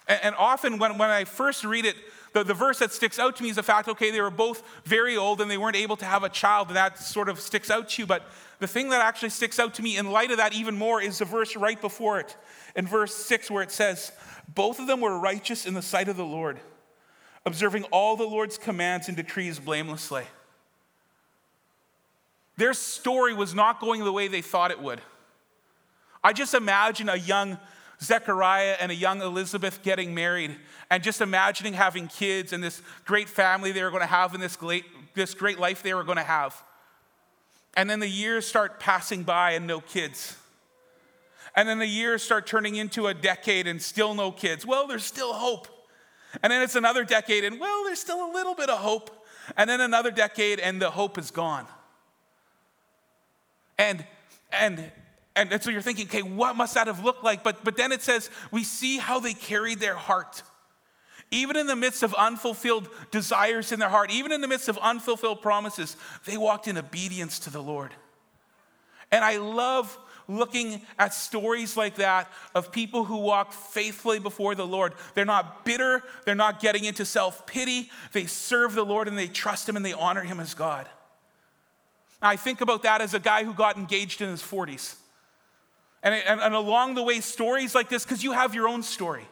And, 0.09 0.35
often 0.37 0.79
when, 0.79 0.99
when 0.99 1.11
I 1.11 1.25
first 1.25 1.65
read 1.65 1.85
it, 1.85 1.97
the, 2.37 2.45
the 2.45 2.55
verse 2.55 2.81
that 2.81 2.93
sticks 2.93 3.19
out 3.19 3.35
to 3.37 3.43
me 3.43 3.49
is 3.49 3.57
the 3.57 3.63
fact, 3.63 3.89
okay, 3.89 4.11
they 4.11 4.21
were 4.21 4.31
both 4.31 4.63
very 4.85 5.17
old 5.17 5.41
and 5.41 5.51
they 5.51 5.57
weren't 5.57 5.77
able 5.77 5.97
to 5.97 6.05
have 6.05 6.23
a 6.23 6.29
child, 6.29 6.69
and 6.69 6.77
that 6.77 6.99
sort 6.99 7.31
of 7.31 7.41
sticks 7.41 7.71
out 7.71 7.89
to 7.89 8.03
you. 8.03 8.07
But 8.07 8.29
the 8.59 8.67
thing 8.67 8.91
that 8.91 9.01
actually 9.01 9.31
sticks 9.31 9.59
out 9.59 9.73
to 9.75 9.83
me 9.83 9.97
in 9.97 10.11
light 10.11 10.31
of 10.31 10.37
that 10.37 10.53
even 10.53 10.77
more 10.77 11.01
is 11.01 11.19
the 11.19 11.25
verse 11.25 11.57
right 11.57 11.81
before 11.81 12.21
it, 12.21 12.37
in 12.75 12.87
verse 12.87 13.15
6, 13.15 13.51
where 13.51 13.63
it 13.63 13.71
says, 13.71 14.13
Both 14.55 14.79
of 14.79 14.87
them 14.87 15.01
were 15.01 15.19
righteous 15.19 15.65
in 15.65 15.73
the 15.73 15.81
sight 15.81 16.09
of 16.09 16.19
the 16.19 16.27
Lord, 16.27 16.61
observing 17.47 17.85
all 17.85 18.17
the 18.17 18.25
Lord's 18.25 18.59
commands 18.59 19.09
and 19.09 19.17
decrees 19.17 19.59
blamelessly. 19.59 20.25
Their 22.59 22.75
story 22.75 23.33
was 23.33 23.55
not 23.55 23.81
going 23.81 24.05
the 24.05 24.13
way 24.13 24.29
they 24.29 24.43
thought 24.43 24.71
it 24.71 24.81
would. 24.81 25.01
I 26.23 26.35
just 26.35 26.53
imagine 26.53 27.09
a 27.09 27.17
young 27.17 27.57
Zechariah 28.03 28.77
and 28.79 28.93
a 28.93 28.95
young 28.95 29.23
Elizabeth 29.23 29.83
getting 29.83 30.15
married 30.15 30.57
and 30.91 31.03
just 31.03 31.21
imagining 31.21 31.73
having 31.73 32.09
kids 32.09 32.53
and 32.53 32.63
this 32.63 32.83
great 33.05 33.29
family 33.29 33.73
they 33.73 33.83
were 33.83 33.91
going 33.91 34.03
to 34.03 34.07
have 34.07 34.35
and 34.35 34.43
this 34.43 34.57
great, 34.57 34.85
this 35.15 35.35
great 35.35 35.59
life 35.59 35.83
they 35.83 35.95
were 35.95 36.05
going 36.05 36.19
to 36.19 36.23
have. 36.23 36.63
And 37.77 37.89
then 37.89 38.01
the 38.01 38.09
years 38.09 38.47
start 38.47 38.81
passing 38.81 39.23
by 39.23 39.53
and 39.53 39.67
no 39.67 39.81
kids. 39.81 40.37
And 41.55 41.69
then 41.69 41.79
the 41.79 41.87
years 41.87 42.23
start 42.23 42.47
turning 42.47 42.77
into 42.77 43.07
a 43.07 43.15
decade 43.15 43.67
and 43.67 43.81
still 43.81 44.15
no 44.15 44.31
kids. 44.31 44.67
Well, 44.67 44.87
there's 44.87 45.05
still 45.05 45.33
hope. 45.33 45.69
And 46.43 46.53
then 46.53 46.63
it's 46.63 46.75
another 46.75 47.05
decade 47.05 47.45
and 47.45 47.59
well, 47.59 47.85
there's 47.85 48.01
still 48.01 48.31
a 48.31 48.33
little 48.33 48.55
bit 48.55 48.69
of 48.69 48.79
hope. 48.79 49.11
And 49.57 49.71
then 49.71 49.81
another 49.81 50.11
decade 50.11 50.59
and 50.61 50.83
the 50.83 50.91
hope 50.91 51.17
is 51.17 51.31
gone. 51.31 51.67
And 53.79 54.05
and 54.53 54.91
and, 55.37 55.53
and 55.53 55.63
so 55.63 55.71
you're 55.71 55.83
thinking, 55.83 56.07
okay, 56.07 56.23
what 56.23 56.57
must 56.57 56.75
that 56.75 56.87
have 56.87 57.05
looked 57.05 57.23
like? 57.23 57.45
But, 57.45 57.63
but 57.63 57.77
then 57.77 57.93
it 57.93 58.03
says, 58.03 58.31
we 58.51 58.65
see 58.65 58.97
how 58.97 59.21
they 59.21 59.35
carried 59.35 59.79
their 59.79 59.95
heart. 59.95 60.43
Even 61.31 61.57
in 61.57 61.67
the 61.67 61.77
midst 61.77 62.03
of 62.03 62.15
unfulfilled 62.15 62.89
desires 63.11 63.71
in 63.71 63.79
their 63.79 63.91
heart, 63.91 64.11
even 64.11 64.33
in 64.33 64.41
the 64.41 64.49
midst 64.49 64.69
of 64.69 64.79
unfulfilled 64.79 65.43
promises, 65.43 65.97
they 66.25 66.37
walked 66.37 66.69
in 66.69 66.79
obedience 66.79 67.39
to 67.41 67.51
the 67.51 67.63
Lord. 67.63 67.93
And 69.13 69.25
I 69.25 69.37
love 69.37 69.97
looking 70.29 70.81
at 70.99 71.15
stories 71.15 71.77
like 71.77 71.97
that 71.97 72.31
of 72.55 72.73
people 72.73 73.05
who 73.05 73.19
walk 73.19 73.53
faithfully 73.53 74.19
before 74.19 74.55
the 74.55 74.67
Lord. 74.67 74.95
They're 75.15 75.25
not 75.25 75.65
bitter, 75.65 76.03
they're 76.25 76.35
not 76.35 76.61
getting 76.61 76.85
into 76.85 77.05
self 77.05 77.47
pity. 77.47 77.91
They 78.13 78.27
serve 78.27 78.75
the 78.75 78.85
Lord 78.85 79.07
and 79.07 79.19
they 79.19 79.29
trust 79.29 79.69
Him 79.69 79.77
and 79.77 79.85
they 79.85 79.93
honor 79.93 80.23
Him 80.23 80.41
as 80.41 80.55
God. 80.55 80.89
I 82.23 82.37
think 82.37 82.61
about 82.61 82.83
that 82.85 83.01
as 83.01 83.15
a 83.15 83.21
guy 83.21 83.45
who 83.45 83.53
got 83.53 83.77
engaged 83.77 84.23
in 84.23 84.31
his 84.31 84.43
40s. 84.43 84.97
And, 86.07 86.15
and, 86.15 86.41
and 86.41 86.55
along 86.55 86.95
the 86.95 87.03
way, 87.03 87.19
stories 87.19 87.75
like 87.75 87.89
this, 87.89 88.05
because 88.05 88.23
you 88.23 88.31
have 88.31 88.55
your 88.55 88.69
own 88.69 88.85
story. 88.85 89.27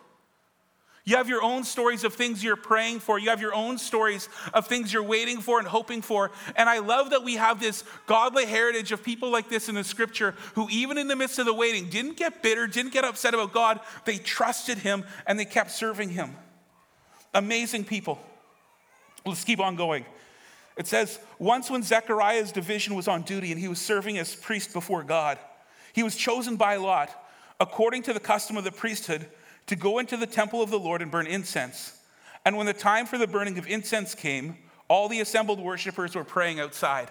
You 1.04 1.18
have 1.18 1.28
your 1.28 1.40
own 1.40 1.62
stories 1.62 2.02
of 2.02 2.14
things 2.14 2.42
you're 2.42 2.56
praying 2.56 2.98
for. 2.98 3.16
You 3.16 3.30
have 3.30 3.40
your 3.40 3.54
own 3.54 3.78
stories 3.78 4.28
of 4.52 4.66
things 4.66 4.92
you're 4.92 5.04
waiting 5.04 5.40
for 5.40 5.60
and 5.60 5.68
hoping 5.68 6.02
for. 6.02 6.32
And 6.56 6.68
I 6.68 6.80
love 6.80 7.10
that 7.10 7.22
we 7.22 7.34
have 7.34 7.60
this 7.60 7.84
godly 8.06 8.44
heritage 8.44 8.90
of 8.90 9.04
people 9.04 9.30
like 9.30 9.48
this 9.48 9.68
in 9.68 9.76
the 9.76 9.84
scripture 9.84 10.34
who, 10.56 10.66
even 10.68 10.98
in 10.98 11.06
the 11.06 11.14
midst 11.14 11.38
of 11.38 11.46
the 11.46 11.54
waiting, 11.54 11.88
didn't 11.90 12.16
get 12.16 12.42
bitter, 12.42 12.66
didn't 12.66 12.92
get 12.92 13.04
upset 13.04 13.34
about 13.34 13.52
God. 13.52 13.78
They 14.04 14.18
trusted 14.18 14.78
Him 14.78 15.04
and 15.28 15.38
they 15.38 15.44
kept 15.44 15.70
serving 15.70 16.08
Him. 16.08 16.34
Amazing 17.34 17.84
people. 17.84 18.18
Let's 19.24 19.44
keep 19.44 19.60
on 19.60 19.76
going. 19.76 20.06
It 20.76 20.88
says, 20.88 21.20
Once 21.38 21.70
when 21.70 21.84
Zechariah's 21.84 22.50
division 22.50 22.96
was 22.96 23.06
on 23.06 23.22
duty 23.22 23.52
and 23.52 23.60
he 23.60 23.68
was 23.68 23.80
serving 23.80 24.18
as 24.18 24.34
priest 24.34 24.72
before 24.72 25.04
God, 25.04 25.38
he 25.94 26.02
was 26.02 26.16
chosen 26.16 26.56
by 26.56 26.76
Lot, 26.76 27.08
according 27.60 28.02
to 28.02 28.12
the 28.12 28.20
custom 28.20 28.56
of 28.56 28.64
the 28.64 28.72
priesthood, 28.72 29.26
to 29.68 29.76
go 29.76 30.00
into 30.00 30.16
the 30.16 30.26
temple 30.26 30.60
of 30.60 30.70
the 30.70 30.78
Lord 30.78 31.00
and 31.00 31.10
burn 31.10 31.26
incense. 31.26 31.96
And 32.44 32.56
when 32.56 32.66
the 32.66 32.72
time 32.72 33.06
for 33.06 33.16
the 33.16 33.28
burning 33.28 33.56
of 33.58 33.66
incense 33.68 34.14
came, 34.14 34.58
all 34.88 35.08
the 35.08 35.20
assembled 35.20 35.60
worshippers 35.60 36.14
were 36.14 36.24
praying 36.24 36.58
outside. 36.58 37.10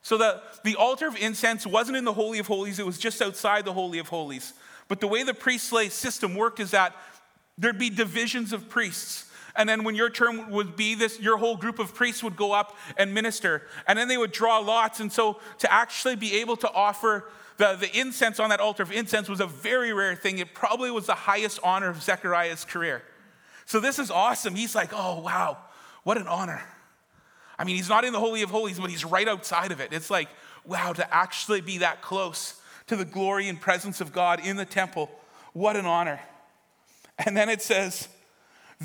So 0.00 0.16
the, 0.16 0.42
the 0.64 0.76
altar 0.76 1.06
of 1.06 1.16
incense 1.16 1.66
wasn't 1.66 1.98
in 1.98 2.04
the 2.04 2.12
Holy 2.12 2.38
of 2.38 2.46
Holies, 2.46 2.78
it 2.78 2.86
was 2.86 2.98
just 2.98 3.20
outside 3.20 3.66
the 3.66 3.72
Holy 3.72 3.98
of 3.98 4.08
Holies. 4.08 4.54
But 4.88 5.00
the 5.00 5.06
way 5.06 5.22
the 5.22 5.34
priestly 5.34 5.90
system 5.90 6.34
worked 6.34 6.60
is 6.60 6.70
that 6.70 6.96
there'd 7.58 7.78
be 7.78 7.90
divisions 7.90 8.54
of 8.54 8.68
priests. 8.70 9.30
And 9.56 9.68
then 9.68 9.84
when 9.84 9.94
your 9.94 10.10
term 10.10 10.50
would 10.50 10.74
be 10.76 10.94
this, 10.94 11.20
your 11.20 11.36
whole 11.36 11.56
group 11.56 11.78
of 11.78 11.94
priests 11.94 12.22
would 12.22 12.36
go 12.36 12.52
up 12.52 12.76
and 12.96 13.14
minister. 13.14 13.62
And 13.86 13.98
then 13.98 14.08
they 14.08 14.18
would 14.18 14.32
draw 14.32 14.58
lots. 14.58 15.00
And 15.00 15.12
so 15.12 15.38
to 15.58 15.72
actually 15.72 16.16
be 16.16 16.40
able 16.40 16.56
to 16.56 16.70
offer 16.70 17.24
the, 17.56 17.76
the 17.76 17.98
incense 17.98 18.40
on 18.40 18.50
that 18.50 18.60
altar 18.60 18.82
of 18.82 18.90
incense 18.90 19.28
was 19.28 19.40
a 19.40 19.46
very 19.46 19.92
rare 19.92 20.16
thing. 20.16 20.38
It 20.38 20.54
probably 20.54 20.90
was 20.90 21.06
the 21.06 21.14
highest 21.14 21.60
honor 21.62 21.88
of 21.88 22.02
Zechariah's 22.02 22.64
career. 22.64 23.02
So 23.64 23.78
this 23.78 23.98
is 23.98 24.10
awesome. 24.10 24.56
He's 24.56 24.74
like, 24.74 24.90
oh, 24.92 25.20
wow, 25.20 25.58
what 26.02 26.18
an 26.18 26.26
honor. 26.26 26.62
I 27.56 27.64
mean, 27.64 27.76
he's 27.76 27.88
not 27.88 28.04
in 28.04 28.12
the 28.12 28.18
Holy 28.18 28.42
of 28.42 28.50
Holies, 28.50 28.80
but 28.80 28.90
he's 28.90 29.04
right 29.04 29.28
outside 29.28 29.70
of 29.70 29.80
it. 29.80 29.92
It's 29.92 30.10
like, 30.10 30.28
wow, 30.64 30.92
to 30.92 31.14
actually 31.14 31.60
be 31.60 31.78
that 31.78 32.02
close 32.02 32.60
to 32.88 32.96
the 32.96 33.04
glory 33.04 33.48
and 33.48 33.60
presence 33.60 34.00
of 34.00 34.12
God 34.12 34.44
in 34.44 34.56
the 34.56 34.64
temple. 34.64 35.10
What 35.52 35.76
an 35.76 35.86
honor. 35.86 36.20
And 37.18 37.36
then 37.36 37.48
it 37.48 37.62
says, 37.62 38.08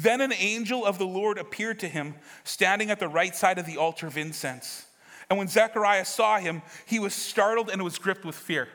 Then 0.02 0.22
an 0.22 0.34
angel 0.34 0.86
of 0.86 0.98
the 0.98 1.06
Lord 1.06 1.38
appeared 1.38 1.80
to 1.80 1.88
him, 1.88 2.16
standing 2.44 2.90
at 2.90 3.00
the 3.00 3.08
right 3.08 3.36
side 3.36 3.58
of 3.58 3.66
the 3.66 3.78
altar 3.78 4.08
of 4.08 4.18
incense. 4.18 4.86
And 5.30 5.38
when 5.38 5.48
Zechariah 5.48 6.06
saw 6.06 6.40
him, 6.40 6.62
he 6.86 7.00
was 7.00 7.14
startled 7.14 7.70
and 7.70 7.84
was 7.84 7.98
gripped 7.98 8.26
with 8.26 8.36
fear. 8.36 8.70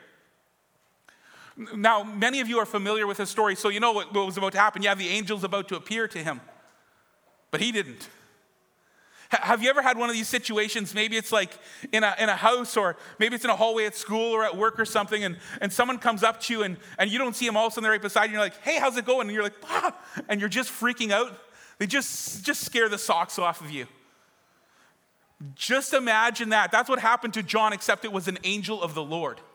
Now, 1.75 2.03
many 2.03 2.41
of 2.41 2.49
you 2.49 2.59
are 2.59 2.65
familiar 2.65 3.07
with 3.07 3.17
this 3.17 3.29
story, 3.29 3.55
so 3.55 3.69
you 3.69 3.79
know 3.79 3.93
what, 3.93 4.13
what 4.13 4.25
was 4.25 4.37
about 4.37 4.51
to 4.53 4.59
happen. 4.59 4.81
Yeah, 4.81 4.93
the 4.93 5.09
angel's 5.09 5.43
about 5.43 5.67
to 5.69 5.75
appear 5.75 6.07
to 6.09 6.19
him, 6.19 6.41
but 7.49 7.61
he 7.61 7.71
didn't. 7.71 8.09
Have 9.29 9.63
you 9.63 9.69
ever 9.69 9.81
had 9.81 9.97
one 9.97 10.09
of 10.09 10.15
these 10.15 10.27
situations? 10.27 10.93
Maybe 10.93 11.17
it's 11.17 11.31
like 11.31 11.57
in 11.91 12.03
a, 12.03 12.15
in 12.19 12.29
a 12.29 12.35
house, 12.35 12.77
or 12.77 12.95
maybe 13.19 13.35
it's 13.35 13.43
in 13.43 13.49
a 13.49 13.55
hallway 13.55 13.85
at 13.85 13.95
school 13.95 14.31
or 14.31 14.43
at 14.43 14.55
work 14.55 14.79
or 14.79 14.85
something, 14.85 15.23
and, 15.23 15.37
and 15.61 15.73
someone 15.73 15.97
comes 15.97 16.23
up 16.23 16.39
to 16.41 16.53
you 16.53 16.63
and, 16.63 16.77
and 16.99 17.09
you 17.09 17.17
don't 17.17 17.35
see 17.35 17.45
them 17.45 17.57
all 17.57 17.67
of 17.67 17.71
a 17.71 17.73
sudden 17.73 17.83
they're 17.83 17.91
right 17.91 18.01
beside 18.01 18.25
you, 18.25 18.27
and 18.27 18.33
you're 18.33 18.41
like, 18.41 18.61
hey, 18.61 18.79
how's 18.79 18.97
it 18.97 19.05
going? 19.05 19.27
And 19.27 19.31
you're 19.31 19.43
like, 19.43 19.55
ah, 19.65 19.95
and 20.29 20.39
you're 20.39 20.49
just 20.49 20.71
freaking 20.71 21.11
out. 21.11 21.33
They 21.79 21.87
just, 21.87 22.45
just 22.45 22.63
scare 22.63 22.87
the 22.87 22.97
socks 22.97 23.39
off 23.39 23.61
of 23.61 23.71
you. 23.71 23.87
Just 25.55 25.93
imagine 25.93 26.49
that. 26.49 26.71
That's 26.71 26.89
what 26.89 26.99
happened 26.99 27.33
to 27.33 27.43
John, 27.43 27.73
except 27.73 28.05
it 28.05 28.11
was 28.11 28.27
an 28.27 28.37
angel 28.43 28.81
of 28.81 28.93
the 28.93 29.03
Lord. 29.03 29.39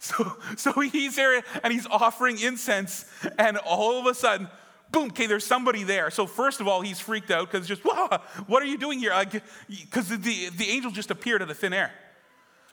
So, 0.00 0.36
so 0.56 0.72
he's 0.80 1.16
there 1.16 1.42
and 1.62 1.72
he's 1.72 1.86
offering 1.86 2.38
incense, 2.38 3.06
and 3.38 3.56
all 3.56 3.98
of 3.98 4.04
a 4.04 4.12
sudden, 4.12 4.48
boom, 4.94 5.08
okay, 5.08 5.26
there's 5.26 5.44
somebody 5.44 5.82
there. 5.82 6.10
So, 6.10 6.26
first 6.26 6.60
of 6.60 6.68
all, 6.68 6.80
he's 6.80 7.00
freaked 7.00 7.30
out 7.30 7.50
because 7.50 7.66
just, 7.66 7.82
what 7.82 8.62
are 8.62 8.66
you 8.66 8.78
doing 8.78 8.98
here? 8.98 9.12
Because 9.68 10.08
the, 10.08 10.48
the 10.50 10.68
angel 10.68 10.90
just 10.90 11.10
appeared 11.10 11.42
out 11.42 11.50
of 11.50 11.58
thin 11.58 11.72
air. 11.72 11.92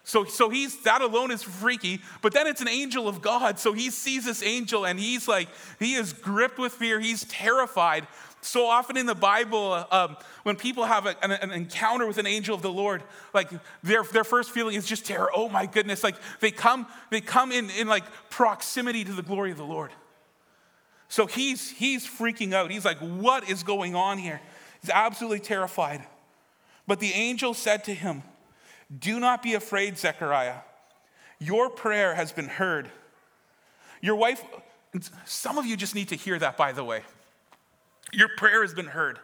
So, 0.04 0.26
so 0.26 0.50
he's 0.50 0.82
that 0.84 1.02
alone 1.02 1.30
is 1.30 1.44
freaky, 1.44 2.02
but 2.22 2.34
then 2.34 2.48
it's 2.48 2.62
an 2.62 2.68
angel 2.68 3.08
of 3.08 3.22
God. 3.22 3.60
So 3.60 3.72
he 3.74 3.92
sees 3.92 4.26
this 4.26 4.42
angel 4.42 4.86
and 4.86 5.00
he's 5.00 5.28
like, 5.28 5.48
he 5.80 5.94
is 5.94 6.12
gripped 6.14 6.58
with 6.58 6.74
fear. 6.74 7.00
He's 7.00 7.24
terrified. 7.26 8.08
So 8.42 8.66
often 8.66 8.98
in 8.98 9.06
the 9.06 9.14
Bible, 9.14 9.86
um, 9.92 10.18
when 10.42 10.56
people 10.56 10.86
have 10.86 11.06
a, 11.06 11.16
an, 11.24 11.32
an, 11.32 11.52
encounter 11.52 12.08
with 12.08 12.18
an 12.18 12.26
angel 12.26 12.56
of 12.56 12.64
the 12.64 12.72
Lord, 12.72 13.04
like 13.36 13.52
their, 13.84 14.02
their 14.02 14.24
first 14.24 14.50
feeling 14.50 14.76
is 14.76 14.88
just 14.88 15.06
terror. 15.06 15.30
Oh 15.36 15.48
my 15.48 15.68
goodness! 15.68 16.04
Like 16.04 16.16
they 16.40 16.50
come, 16.50 16.88
they 17.12 17.22
come 17.22 17.52
in, 17.52 17.70
in 17.70 17.88
like 17.88 18.04
proximity 18.32 19.04
to 19.04 19.14
the 19.14 19.22
glory 19.22 19.52
of 19.52 19.58
the 19.58 19.64
Lord. 19.64 19.92
So 21.12 21.28
he's 21.28 21.70
he's 21.70 22.08
freaking 22.08 22.54
out. 22.54 22.72
He's 22.72 22.86
like, 22.86 22.98
"What 23.00 23.50
is 23.50 23.64
going 23.64 23.96
on 23.96 24.18
here?" 24.18 24.40
He's 24.80 24.90
absolutely 24.90 25.42
terrified. 25.42 26.08
But 26.88 27.02
the 27.02 27.12
angel 27.12 27.54
said 27.54 27.84
to 27.84 27.94
him, 27.94 28.24
"Do 28.98 29.20
not 29.20 29.44
be 29.44 29.54
afraid, 29.54 29.98
Zechariah. 29.98 30.60
Your 31.38 31.70
prayer 31.70 32.16
has 32.16 32.32
been 32.32 32.48
heard. 32.48 32.90
Your 34.00 34.16
wife." 34.16 34.42
Some 35.26 35.58
of 35.58 35.66
you 35.66 35.76
just 35.76 35.96
need 35.96 36.08
to 36.08 36.16
hear 36.16 36.40
that, 36.40 36.56
by 36.56 36.72
the 36.72 36.84
way. 36.86 37.04
Your 38.14 38.30
prayer 38.38 38.62
has 38.62 38.74
been 38.74 38.88
heard. 38.88 39.20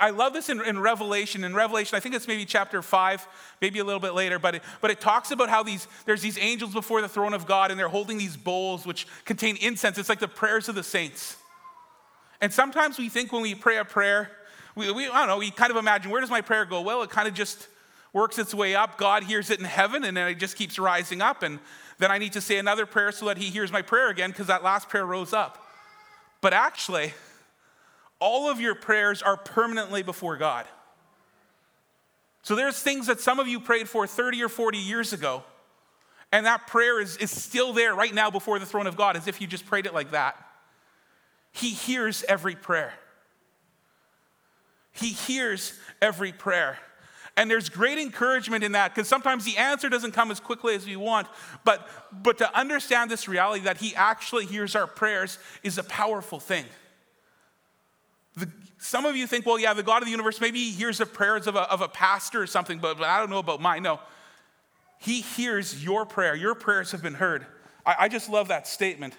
I, 0.00 0.10
love 0.10 0.32
this 0.32 0.48
in, 0.48 0.60
in, 0.64 0.80
Revelation. 0.80 1.44
In 1.44 1.54
Revelation, 1.54 1.96
I 1.96 2.00
think 2.00 2.14
it's 2.14 2.26
maybe 2.26 2.44
chapter 2.44 2.82
five, 2.82 3.26
maybe 3.60 3.78
a 3.78 3.84
little 3.84 4.00
bit 4.00 4.14
later, 4.14 4.38
but 4.38 4.56
it, 4.56 4.62
but 4.80 4.90
it 4.90 5.00
talks 5.00 5.30
about 5.30 5.48
how 5.48 5.62
these 5.62 5.86
there's 6.04 6.20
these 6.20 6.38
angels 6.38 6.72
before 6.72 7.00
the 7.00 7.08
throne 7.08 7.32
of 7.32 7.46
God, 7.46 7.70
and 7.70 7.78
they're 7.78 7.88
holding 7.88 8.18
these 8.18 8.36
bowls 8.36 8.86
which 8.86 9.06
contain 9.24 9.56
incense. 9.56 9.96
It's 9.96 10.08
like 10.08 10.18
the 10.18 10.28
prayers 10.28 10.68
of 10.68 10.74
the 10.74 10.82
saints. 10.82 11.36
And 12.40 12.52
sometimes 12.52 12.98
we 12.98 13.08
think 13.08 13.32
when 13.32 13.42
we 13.42 13.54
pray 13.54 13.78
a 13.78 13.84
prayer, 13.84 14.30
we, 14.74 14.90
we 14.92 15.08
I 15.08 15.18
don't 15.20 15.28
know, 15.28 15.38
we 15.38 15.50
kind 15.50 15.70
of 15.70 15.76
imagine 15.76 16.10
where 16.10 16.20
does 16.20 16.30
my 16.30 16.40
prayer 16.40 16.64
go? 16.64 16.80
Well, 16.80 17.02
it 17.02 17.10
kind 17.10 17.28
of 17.28 17.34
just 17.34 17.68
works 18.12 18.38
its 18.38 18.54
way 18.54 18.74
up. 18.74 18.98
God 18.98 19.22
hears 19.22 19.50
it 19.50 19.58
in 19.58 19.64
heaven, 19.64 20.04
and 20.04 20.16
then 20.16 20.28
it 20.28 20.38
just 20.38 20.56
keeps 20.56 20.78
rising 20.78 21.20
up. 21.22 21.42
And 21.42 21.58
then 21.98 22.10
I 22.10 22.18
need 22.18 22.32
to 22.32 22.40
say 22.40 22.58
another 22.58 22.86
prayer 22.86 23.12
so 23.12 23.26
that 23.26 23.38
He 23.38 23.50
hears 23.50 23.70
my 23.70 23.82
prayer 23.82 24.08
again 24.08 24.30
because 24.30 24.48
that 24.48 24.62
last 24.62 24.88
prayer 24.88 25.06
rose 25.06 25.32
up. 25.32 25.64
But 26.40 26.52
actually, 26.52 27.12
all 28.20 28.50
of 28.50 28.60
your 28.60 28.74
prayers 28.74 29.22
are 29.22 29.36
permanently 29.36 30.02
before 30.02 30.36
God. 30.36 30.66
So 32.42 32.54
there's 32.54 32.78
things 32.78 33.06
that 33.06 33.20
some 33.20 33.38
of 33.38 33.48
you 33.48 33.60
prayed 33.60 33.88
for 33.88 34.06
30 34.06 34.42
or 34.42 34.48
40 34.48 34.78
years 34.78 35.12
ago, 35.12 35.42
and 36.32 36.46
that 36.46 36.66
prayer 36.66 37.00
is, 37.00 37.16
is 37.18 37.30
still 37.30 37.72
there 37.72 37.94
right 37.94 38.12
now 38.12 38.30
before 38.30 38.58
the 38.58 38.66
throne 38.66 38.86
of 38.86 38.96
God, 38.96 39.16
as 39.16 39.28
if 39.28 39.40
you 39.40 39.46
just 39.46 39.66
prayed 39.66 39.86
it 39.86 39.94
like 39.94 40.12
that. 40.12 40.36
He 41.52 41.70
hears 41.70 42.24
every 42.28 42.54
prayer. 42.54 42.92
He 44.92 45.08
hears 45.08 45.78
every 46.00 46.32
prayer. 46.32 46.78
And 47.36 47.48
there's 47.48 47.68
great 47.68 47.98
encouragement 47.98 48.64
in 48.64 48.72
that 48.72 48.94
because 48.94 49.06
sometimes 49.06 49.44
the 49.44 49.56
answer 49.58 49.88
doesn't 49.88 50.10
come 50.10 50.32
as 50.32 50.40
quickly 50.40 50.74
as 50.74 50.84
we 50.84 50.96
want. 50.96 51.28
But, 51.64 51.88
but 52.12 52.38
to 52.38 52.58
understand 52.58 53.10
this 53.10 53.28
reality 53.28 53.62
that 53.64 53.76
He 53.76 53.94
actually 53.94 54.44
hears 54.44 54.74
our 54.74 54.88
prayers 54.88 55.38
is 55.62 55.78
a 55.78 55.84
powerful 55.84 56.40
thing. 56.40 56.64
The, 58.38 58.48
some 58.78 59.04
of 59.04 59.16
you 59.16 59.26
think, 59.26 59.44
well, 59.44 59.58
yeah, 59.58 59.74
the 59.74 59.82
God 59.82 60.02
of 60.02 60.06
the 60.06 60.10
universe, 60.10 60.40
maybe 60.40 60.58
he 60.58 60.70
hears 60.70 60.98
the 60.98 61.06
prayers 61.06 61.46
of 61.46 61.56
a, 61.56 61.70
of 61.70 61.80
a 61.80 61.88
pastor 61.88 62.42
or 62.42 62.46
something, 62.46 62.78
but, 62.78 62.98
but 62.98 63.08
I 63.08 63.18
don't 63.18 63.30
know 63.30 63.38
about 63.38 63.60
mine. 63.60 63.82
No, 63.82 64.00
he 64.98 65.20
hears 65.20 65.82
your 65.82 66.06
prayer. 66.06 66.34
Your 66.34 66.54
prayers 66.54 66.92
have 66.92 67.02
been 67.02 67.14
heard. 67.14 67.46
I, 67.84 67.96
I 68.00 68.08
just 68.08 68.28
love 68.28 68.48
that 68.48 68.66
statement. 68.66 69.14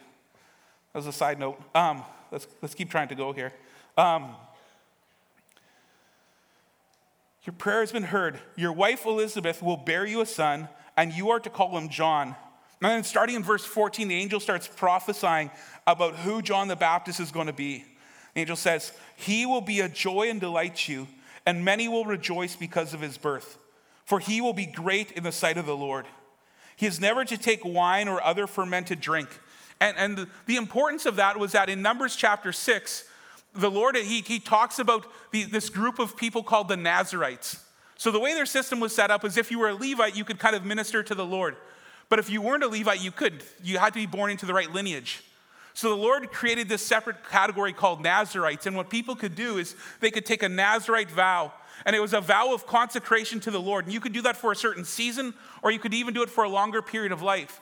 As 0.96 1.06
a 1.06 1.12
side 1.12 1.40
note, 1.40 1.62
um, 1.76 2.04
let's, 2.32 2.48
let's 2.62 2.74
keep 2.74 2.90
trying 2.90 3.10
to 3.10 3.16
go 3.16 3.32
here. 3.32 3.54
Um, 3.96 4.36
your 7.44 7.54
prayer 7.54 7.82
has 7.82 7.92
been 7.92 8.04
heard. 8.04 8.40
Your 8.56 8.74
wife 8.74 9.06
Elizabeth 9.06 9.62
will 9.62 9.78
bear 9.78 10.06
you 10.06 10.22
a 10.22 10.26
son, 10.26 10.68
and 10.98 11.14
you 11.14 11.30
are 11.30 11.40
to 11.40 11.50
call 11.50 11.78
him 11.78 11.90
John. 11.90 12.36
And 12.82 12.92
then, 12.92 13.04
starting 13.04 13.36
in 13.36 13.44
verse 13.44 13.66
14, 13.66 14.08
the 14.08 14.16
angel 14.16 14.40
starts 14.40 14.68
prophesying 14.68 15.52
about 15.86 16.16
who 16.16 16.42
John 16.42 16.68
the 16.68 16.76
Baptist 16.76 17.20
is 17.20 17.32
going 17.32 17.48
to 17.48 17.54
be. 17.54 17.86
Angel 18.36 18.55
says, 18.55 18.91
He 19.15 19.45
will 19.45 19.62
be 19.62 19.79
a 19.79 19.89
joy 19.89 20.29
and 20.29 20.39
delight 20.39 20.88
you, 20.88 21.07
and 21.45 21.65
many 21.65 21.88
will 21.88 22.05
rejoice 22.05 22.55
because 22.55 22.93
of 22.93 23.01
his 23.01 23.17
birth. 23.17 23.57
For 24.05 24.19
he 24.19 24.41
will 24.41 24.53
be 24.53 24.65
great 24.65 25.12
in 25.12 25.24
the 25.24 25.31
sight 25.31 25.57
of 25.57 25.65
the 25.65 25.77
Lord. 25.77 26.05
He 26.75 26.86
is 26.86 27.00
never 27.00 27.25
to 27.25 27.38
take 27.38 27.63
wine 27.63 28.07
or 28.07 28.24
other 28.24 28.48
fermented 28.48 29.01
drink. 29.01 29.29
And, 29.81 29.98
and 29.98 30.17
the, 30.17 30.27
the 30.45 30.55
importance 30.55 31.05
of 31.05 31.17
that 31.17 31.38
was 31.38 31.51
that 31.51 31.69
in 31.69 31.81
Numbers 31.81 32.15
chapter 32.15 32.51
6, 32.51 33.03
the 33.53 33.69
Lord, 33.69 33.95
he, 33.95 34.21
he 34.21 34.39
talks 34.39 34.79
about 34.79 35.05
the, 35.31 35.43
this 35.43 35.69
group 35.69 36.00
of 36.00 36.15
people 36.15 36.43
called 36.43 36.67
the 36.67 36.77
Nazarites. 36.77 37.63
So 37.98 38.12
the 38.12 38.19
way 38.19 38.33
their 38.33 38.45
system 38.45 38.79
was 38.79 38.95
set 38.95 39.12
up 39.12 39.25
is 39.25 39.38
if 39.38 39.51
you 39.51 39.59
were 39.59 39.69
a 39.69 39.75
Levite, 39.75 40.15
you 40.15 40.24
could 40.24 40.39
kind 40.39 40.55
of 40.55 40.65
minister 40.65 41.03
to 41.03 41.15
the 41.15 41.25
Lord. 41.25 41.57
But 42.07 42.19
if 42.19 42.29
you 42.29 42.41
weren't 42.41 42.63
a 42.63 42.67
Levite, 42.67 43.01
you 43.01 43.12
couldn't. 43.12 43.43
You 43.62 43.77
had 43.77 43.93
to 43.93 44.00
be 44.00 44.05
born 44.05 44.31
into 44.31 44.45
the 44.45 44.53
right 44.53 44.71
lineage. 44.71 45.21
So 45.79 45.88
the 45.88 45.95
Lord 45.95 46.29
created 46.33 46.67
this 46.67 46.86
separate 46.86 47.24
category 47.29 47.71
called 47.71 48.03
Nazarites. 48.03 48.65
And 48.65 48.75
what 48.75 48.89
people 48.89 49.15
could 49.15 49.33
do 49.33 49.59
is 49.59 49.77
they 50.01 50.12
could 50.12 50.25
take 50.25 50.43
a 50.43 50.50
Nazarite 50.50 51.09
vow, 51.09 51.53
and 51.86 51.95
it 51.95 52.01
was 52.01 52.13
a 52.13 52.19
vow 52.19 52.53
of 52.53 52.67
consecration 52.67 53.39
to 53.39 53.50
the 53.50 53.62
Lord. 53.62 53.86
And 53.86 53.93
you 53.93 54.01
could 54.01 54.12
do 54.12 54.21
that 54.24 54.36
for 54.36 54.51
a 54.51 54.57
certain 54.57 54.83
season, 54.83 55.33
or 55.63 55.71
you 55.71 55.79
could 55.79 55.93
even 55.93 56.13
do 56.13 56.21
it 56.21 56.29
for 56.29 56.43
a 56.43 56.50
longer 56.50 56.81
period 56.81 57.13
of 57.13 57.21
life. 57.21 57.62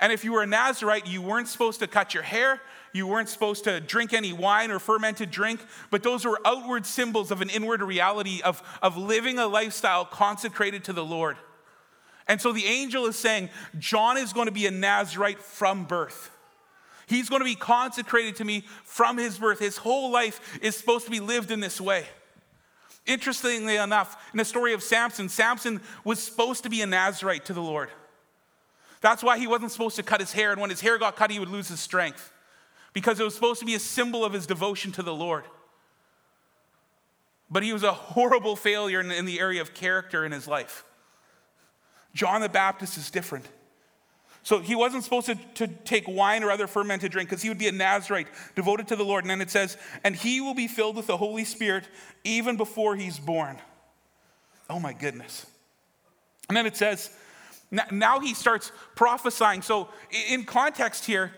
And 0.00 0.14
if 0.14 0.24
you 0.24 0.32
were 0.32 0.40
a 0.40 0.46
Nazarite, 0.46 1.06
you 1.06 1.20
weren't 1.20 1.46
supposed 1.46 1.80
to 1.80 1.86
cut 1.86 2.14
your 2.14 2.22
hair, 2.22 2.62
you 2.94 3.06
weren't 3.06 3.28
supposed 3.28 3.64
to 3.64 3.80
drink 3.80 4.14
any 4.14 4.32
wine 4.32 4.70
or 4.70 4.78
fermented 4.78 5.30
drink, 5.30 5.60
but 5.90 6.02
those 6.02 6.24
were 6.24 6.40
outward 6.46 6.86
symbols 6.86 7.30
of 7.30 7.42
an 7.42 7.50
inward 7.50 7.82
reality 7.82 8.40
of, 8.42 8.62
of 8.80 8.96
living 8.96 9.38
a 9.38 9.46
lifestyle 9.46 10.06
consecrated 10.06 10.84
to 10.84 10.94
the 10.94 11.04
Lord. 11.04 11.36
And 12.26 12.40
so 12.40 12.50
the 12.50 12.64
angel 12.64 13.04
is 13.04 13.16
saying, 13.16 13.50
John 13.78 14.16
is 14.16 14.32
going 14.32 14.46
to 14.46 14.52
be 14.52 14.66
a 14.66 14.70
Nazarite 14.70 15.42
from 15.42 15.84
birth. 15.84 16.30
He's 17.08 17.28
going 17.28 17.40
to 17.40 17.44
be 17.44 17.54
consecrated 17.54 18.36
to 18.36 18.44
me 18.44 18.64
from 18.84 19.16
his 19.16 19.38
birth. 19.38 19.58
His 19.58 19.78
whole 19.78 20.10
life 20.10 20.58
is 20.62 20.76
supposed 20.76 21.06
to 21.06 21.10
be 21.10 21.20
lived 21.20 21.50
in 21.50 21.60
this 21.60 21.80
way. 21.80 22.04
Interestingly 23.06 23.76
enough, 23.76 24.22
in 24.32 24.38
the 24.38 24.44
story 24.44 24.74
of 24.74 24.82
Samson, 24.82 25.30
Samson 25.30 25.80
was 26.04 26.22
supposed 26.22 26.64
to 26.64 26.70
be 26.70 26.82
a 26.82 26.86
Nazarite 26.86 27.46
to 27.46 27.54
the 27.54 27.62
Lord. 27.62 27.88
That's 29.00 29.22
why 29.22 29.38
he 29.38 29.46
wasn't 29.46 29.72
supposed 29.72 29.96
to 29.96 30.02
cut 30.02 30.20
his 30.20 30.32
hair, 30.32 30.52
and 30.52 30.60
when 30.60 30.70
his 30.70 30.82
hair 30.82 30.98
got 30.98 31.16
cut, 31.16 31.30
he 31.30 31.38
would 31.38 31.48
lose 31.48 31.68
his 31.68 31.80
strength 31.80 32.32
because 32.92 33.18
it 33.18 33.24
was 33.24 33.34
supposed 33.34 33.60
to 33.60 33.66
be 33.66 33.74
a 33.74 33.80
symbol 33.80 34.24
of 34.24 34.34
his 34.34 34.46
devotion 34.46 34.92
to 34.92 35.02
the 35.02 35.14
Lord. 35.14 35.44
But 37.50 37.62
he 37.62 37.72
was 37.72 37.82
a 37.82 37.92
horrible 37.92 38.56
failure 38.56 39.00
in, 39.00 39.24
the 39.24 39.40
area 39.40 39.62
of 39.62 39.72
character 39.72 40.26
in 40.26 40.32
his 40.32 40.46
life. 40.46 40.84
John 42.12 42.42
the 42.42 42.48
Baptist 42.48 42.98
is 42.98 43.10
different. 43.10 43.46
So 44.48 44.60
he 44.60 44.74
wasn't 44.74 45.04
supposed 45.04 45.26
to, 45.26 45.34
to 45.56 45.66
take 45.66 46.08
wine 46.08 46.42
or 46.42 46.50
other 46.50 46.66
fermented 46.66 47.12
drink 47.12 47.28
because 47.28 47.42
he 47.42 47.50
would 47.50 47.58
be 47.58 47.68
a 47.68 47.72
Nazarite 47.72 48.28
devoted 48.54 48.88
to 48.88 48.96
the 48.96 49.04
Lord. 49.04 49.22
And 49.22 49.30
then 49.30 49.42
it 49.42 49.50
says, 49.50 49.76
and 50.02 50.16
he 50.16 50.40
will 50.40 50.54
be 50.54 50.66
filled 50.66 50.96
with 50.96 51.06
the 51.06 51.18
Holy 51.18 51.44
Spirit 51.44 51.84
even 52.24 52.56
before 52.56 52.96
he's 52.96 53.18
born. 53.18 53.58
Oh 54.70 54.80
my 54.80 54.94
goodness. 54.94 55.44
And 56.48 56.56
then 56.56 56.64
it 56.64 56.78
says, 56.78 57.10
now 57.92 58.20
he 58.20 58.32
starts 58.32 58.72
prophesying. 58.94 59.60
So, 59.60 59.90
in 60.30 60.44
context 60.44 61.04
here, 61.04 61.34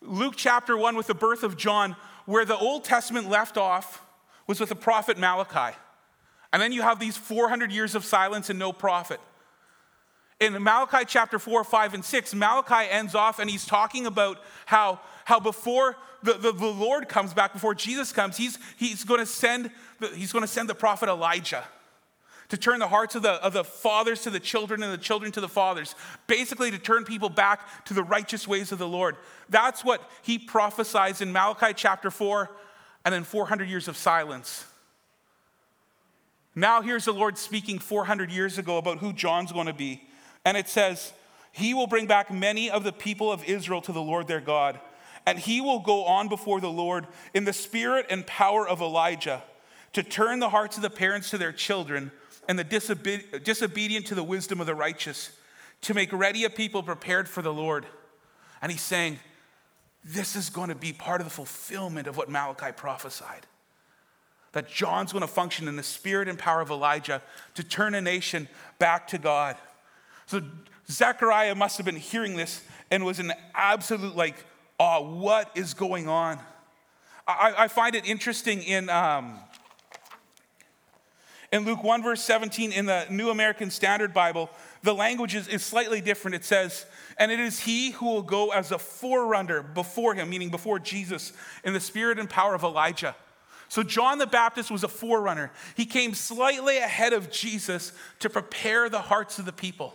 Luke 0.00 0.32
chapter 0.34 0.74
1 0.74 0.96
with 0.96 1.08
the 1.08 1.14
birth 1.14 1.42
of 1.42 1.58
John, 1.58 1.96
where 2.24 2.46
the 2.46 2.56
Old 2.56 2.82
Testament 2.82 3.28
left 3.28 3.58
off 3.58 4.00
was 4.46 4.58
with 4.58 4.70
the 4.70 4.74
prophet 4.74 5.18
Malachi. 5.18 5.76
And 6.50 6.62
then 6.62 6.72
you 6.72 6.80
have 6.80 6.98
these 6.98 7.18
400 7.18 7.70
years 7.70 7.94
of 7.94 8.06
silence 8.06 8.48
and 8.48 8.58
no 8.58 8.72
prophet 8.72 9.20
in 10.42 10.60
Malachi 10.60 11.04
chapter 11.06 11.38
4, 11.38 11.62
5, 11.62 11.94
and 11.94 12.04
6, 12.04 12.34
Malachi 12.34 12.90
ends 12.90 13.14
off 13.14 13.38
and 13.38 13.48
he's 13.48 13.64
talking 13.64 14.06
about 14.06 14.38
how, 14.66 14.98
how 15.24 15.38
before 15.38 15.96
the, 16.24 16.32
the, 16.32 16.50
the 16.50 16.66
Lord 16.66 17.08
comes 17.08 17.32
back, 17.32 17.52
before 17.52 17.76
Jesus 17.76 18.12
comes, 18.12 18.36
he's, 18.36 18.58
he's 18.76 19.04
going 19.04 19.20
to 19.20 19.26
send 19.26 19.70
the, 20.00 20.08
he's 20.08 20.32
going 20.32 20.42
to 20.42 20.48
send 20.48 20.68
the 20.68 20.74
prophet 20.74 21.08
Elijah 21.08 21.62
to 22.48 22.56
turn 22.56 22.80
the 22.80 22.88
hearts 22.88 23.14
of 23.14 23.22
the, 23.22 23.34
of 23.34 23.52
the 23.52 23.62
fathers 23.62 24.22
to 24.22 24.30
the 24.30 24.40
children 24.40 24.82
and 24.82 24.92
the 24.92 24.98
children 24.98 25.30
to 25.30 25.40
the 25.40 25.48
fathers, 25.48 25.94
basically 26.26 26.72
to 26.72 26.78
turn 26.78 27.04
people 27.04 27.28
back 27.28 27.84
to 27.84 27.94
the 27.94 28.02
righteous 28.02 28.48
ways 28.48 28.72
of 28.72 28.78
the 28.80 28.88
Lord. 28.88 29.16
That's 29.48 29.84
what 29.84 30.02
he 30.22 30.38
prophesies 30.40 31.20
in 31.20 31.32
Malachi 31.32 31.72
chapter 31.72 32.10
4 32.10 32.50
and 33.04 33.14
then 33.14 33.22
400 33.22 33.68
years 33.68 33.86
of 33.86 33.96
silence. 33.96 34.66
Now, 36.56 36.82
here's 36.82 37.04
the 37.04 37.12
Lord 37.12 37.38
speaking 37.38 37.78
400 37.78 38.30
years 38.30 38.58
ago 38.58 38.76
about 38.76 38.98
who 38.98 39.12
John's 39.12 39.52
going 39.52 39.68
to 39.68 39.72
be. 39.72 40.02
And 40.44 40.56
it 40.56 40.68
says, 40.68 41.12
He 41.52 41.74
will 41.74 41.86
bring 41.86 42.06
back 42.06 42.30
many 42.30 42.70
of 42.70 42.84
the 42.84 42.92
people 42.92 43.30
of 43.30 43.44
Israel 43.44 43.80
to 43.82 43.92
the 43.92 44.02
Lord 44.02 44.26
their 44.26 44.40
God. 44.40 44.80
And 45.24 45.38
he 45.38 45.60
will 45.60 45.78
go 45.78 46.04
on 46.04 46.28
before 46.28 46.60
the 46.60 46.70
Lord 46.70 47.06
in 47.32 47.44
the 47.44 47.52
spirit 47.52 48.06
and 48.10 48.26
power 48.26 48.66
of 48.66 48.80
Elijah 48.80 49.42
to 49.92 50.02
turn 50.02 50.40
the 50.40 50.48
hearts 50.48 50.76
of 50.76 50.82
the 50.82 50.90
parents 50.90 51.30
to 51.30 51.38
their 51.38 51.52
children 51.52 52.10
and 52.48 52.58
the 52.58 52.64
disobe- 52.64 53.44
disobedient 53.44 54.06
to 54.06 54.16
the 54.16 54.24
wisdom 54.24 54.60
of 54.60 54.66
the 54.66 54.74
righteous, 54.74 55.30
to 55.82 55.94
make 55.94 56.12
ready 56.12 56.44
a 56.44 56.50
people 56.50 56.82
prepared 56.82 57.28
for 57.28 57.40
the 57.40 57.52
Lord. 57.52 57.86
And 58.60 58.72
he's 58.72 58.82
saying, 58.82 59.20
this 60.04 60.34
is 60.34 60.50
going 60.50 60.68
to 60.68 60.74
be 60.74 60.92
part 60.92 61.20
of 61.20 61.26
the 61.26 61.32
fulfillment 61.32 62.06
of 62.06 62.16
what 62.16 62.28
Malachi 62.28 62.72
prophesied. 62.72 63.46
That 64.52 64.68
John's 64.68 65.12
going 65.12 65.22
to 65.22 65.28
function 65.28 65.68
in 65.68 65.76
the 65.76 65.82
spirit 65.82 66.28
and 66.28 66.38
power 66.38 66.60
of 66.60 66.70
Elijah 66.70 67.22
to 67.54 67.64
turn 67.64 67.94
a 67.94 68.00
nation 68.00 68.48
back 68.78 69.06
to 69.08 69.18
God. 69.18 69.56
So 70.32 70.40
Zechariah 70.90 71.54
must 71.54 71.76
have 71.76 71.84
been 71.84 71.94
hearing 71.94 72.36
this 72.36 72.62
and 72.90 73.04
was 73.04 73.20
in 73.20 73.34
absolute 73.54 74.16
like 74.16 74.34
awe. 74.78 75.02
What 75.02 75.50
is 75.54 75.74
going 75.74 76.08
on? 76.08 76.38
I, 77.28 77.52
I 77.58 77.68
find 77.68 77.94
it 77.94 78.06
interesting 78.06 78.62
in 78.62 78.88
um, 78.88 79.38
in 81.52 81.66
Luke 81.66 81.84
1, 81.84 82.02
verse 82.02 82.22
17, 82.22 82.72
in 82.72 82.86
the 82.86 83.04
New 83.10 83.28
American 83.28 83.70
Standard 83.70 84.14
Bible, 84.14 84.48
the 84.82 84.94
language 84.94 85.34
is, 85.34 85.48
is 85.48 85.62
slightly 85.62 86.00
different. 86.00 86.34
It 86.34 86.46
says, 86.46 86.86
And 87.18 87.30
it 87.30 87.38
is 87.38 87.60
he 87.60 87.90
who 87.90 88.06
will 88.06 88.22
go 88.22 88.52
as 88.52 88.72
a 88.72 88.78
forerunner 88.78 89.62
before 89.62 90.14
him, 90.14 90.30
meaning 90.30 90.48
before 90.48 90.78
Jesus, 90.78 91.34
in 91.62 91.74
the 91.74 91.80
spirit 91.80 92.18
and 92.18 92.30
power 92.30 92.54
of 92.54 92.62
Elijah. 92.62 93.14
So, 93.68 93.82
John 93.82 94.16
the 94.16 94.26
Baptist 94.26 94.70
was 94.70 94.82
a 94.82 94.88
forerunner. 94.88 95.52
He 95.76 95.84
came 95.84 96.14
slightly 96.14 96.78
ahead 96.78 97.12
of 97.12 97.30
Jesus 97.30 97.92
to 98.20 98.30
prepare 98.30 98.88
the 98.88 99.02
hearts 99.02 99.38
of 99.38 99.44
the 99.44 99.52
people. 99.52 99.94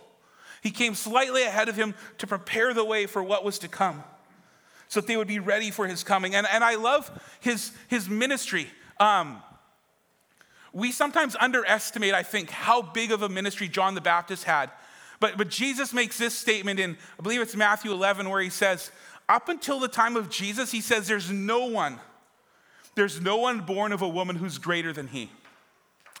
He 0.62 0.70
came 0.70 0.94
slightly 0.94 1.42
ahead 1.42 1.68
of 1.68 1.76
him 1.76 1.94
to 2.18 2.26
prepare 2.26 2.74
the 2.74 2.84
way 2.84 3.06
for 3.06 3.22
what 3.22 3.44
was 3.44 3.58
to 3.60 3.68
come 3.68 4.02
so 4.88 5.00
that 5.00 5.06
they 5.06 5.16
would 5.16 5.28
be 5.28 5.38
ready 5.38 5.70
for 5.70 5.86
his 5.86 6.02
coming. 6.02 6.34
And, 6.34 6.46
and 6.50 6.64
I 6.64 6.76
love 6.76 7.10
his, 7.40 7.72
his 7.88 8.08
ministry. 8.08 8.68
Um, 8.98 9.42
we 10.72 10.92
sometimes 10.92 11.36
underestimate, 11.38 12.14
I 12.14 12.22
think, 12.22 12.50
how 12.50 12.82
big 12.82 13.12
of 13.12 13.22
a 13.22 13.28
ministry 13.28 13.68
John 13.68 13.94
the 13.94 14.00
Baptist 14.00 14.44
had. 14.44 14.70
But, 15.20 15.36
but 15.36 15.48
Jesus 15.48 15.92
makes 15.92 16.18
this 16.18 16.34
statement 16.34 16.78
in, 16.80 16.96
I 17.18 17.22
believe 17.22 17.40
it's 17.40 17.56
Matthew 17.56 17.92
11, 17.92 18.28
where 18.28 18.40
he 18.40 18.50
says, 18.50 18.90
Up 19.28 19.48
until 19.48 19.80
the 19.80 19.88
time 19.88 20.16
of 20.16 20.30
Jesus, 20.30 20.70
he 20.70 20.80
says, 20.80 21.06
There's 21.06 21.30
no 21.30 21.66
one, 21.66 21.98
there's 22.94 23.20
no 23.20 23.36
one 23.36 23.60
born 23.60 23.92
of 23.92 24.02
a 24.02 24.08
woman 24.08 24.36
who's 24.36 24.58
greater 24.58 24.92
than 24.92 25.08
he. 25.08 25.30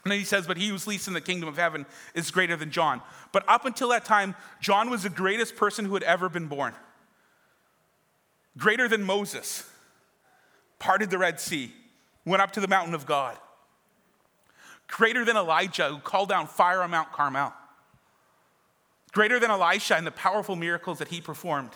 And 0.04 0.12
then 0.12 0.18
he 0.18 0.24
says, 0.24 0.46
But 0.46 0.56
he 0.56 0.68
who's 0.68 0.86
least 0.86 1.08
in 1.08 1.14
the 1.14 1.20
kingdom 1.20 1.48
of 1.48 1.56
heaven 1.56 1.86
is 2.14 2.30
greater 2.30 2.56
than 2.56 2.70
John. 2.70 3.02
But 3.32 3.44
up 3.48 3.64
until 3.64 3.88
that 3.88 4.04
time, 4.04 4.34
John 4.60 4.90
was 4.90 5.02
the 5.02 5.10
greatest 5.10 5.56
person 5.56 5.84
who 5.84 5.94
had 5.94 6.02
ever 6.02 6.28
been 6.28 6.46
born. 6.46 6.74
Greater 8.56 8.88
than 8.88 9.02
Moses, 9.02 9.68
parted 10.78 11.10
the 11.10 11.18
Red 11.18 11.40
Sea, 11.40 11.72
went 12.24 12.42
up 12.42 12.52
to 12.52 12.60
the 12.60 12.68
mountain 12.68 12.94
of 12.94 13.06
God. 13.06 13.36
Greater 14.86 15.24
than 15.24 15.36
Elijah, 15.36 15.88
who 15.88 15.98
called 15.98 16.28
down 16.28 16.46
fire 16.46 16.82
on 16.82 16.90
Mount 16.90 17.12
Carmel. 17.12 17.52
Greater 19.12 19.38
than 19.38 19.50
Elisha 19.50 19.96
and 19.96 20.06
the 20.06 20.10
powerful 20.12 20.56
miracles 20.56 20.98
that 20.98 21.08
he 21.08 21.20
performed. 21.20 21.70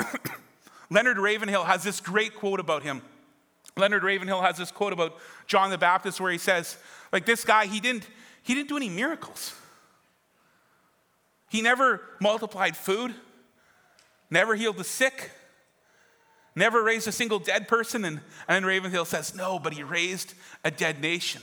Leonard 0.90 1.18
Ravenhill 1.18 1.64
has 1.64 1.82
this 1.82 2.00
great 2.00 2.34
quote 2.34 2.60
about 2.60 2.82
him. 2.82 3.02
Leonard 3.76 4.04
Ravenhill 4.04 4.42
has 4.42 4.56
this 4.56 4.70
quote 4.70 4.92
about 4.92 5.16
John 5.46 5.70
the 5.70 5.78
Baptist 5.78 6.20
where 6.20 6.30
he 6.30 6.38
says, 6.38 6.76
like 7.12 7.26
this 7.26 7.44
guy, 7.44 7.66
he 7.66 7.80
didn't, 7.80 8.08
he 8.42 8.54
didn't 8.54 8.68
do 8.68 8.76
any 8.76 8.88
miracles. 8.88 9.54
He 11.48 11.60
never 11.60 12.00
multiplied 12.20 12.76
food, 12.76 13.14
never 14.30 14.54
healed 14.54 14.76
the 14.76 14.84
sick, 14.84 15.30
never 16.56 16.82
raised 16.82 17.08
a 17.08 17.12
single 17.12 17.38
dead 17.38 17.68
person. 17.68 18.04
And, 18.04 18.20
and 18.48 18.56
then 18.56 18.64
Ravenhill 18.64 19.04
says, 19.04 19.34
no, 19.34 19.58
but 19.58 19.72
he 19.72 19.82
raised 19.82 20.34
a 20.64 20.70
dead 20.70 21.00
nation. 21.00 21.42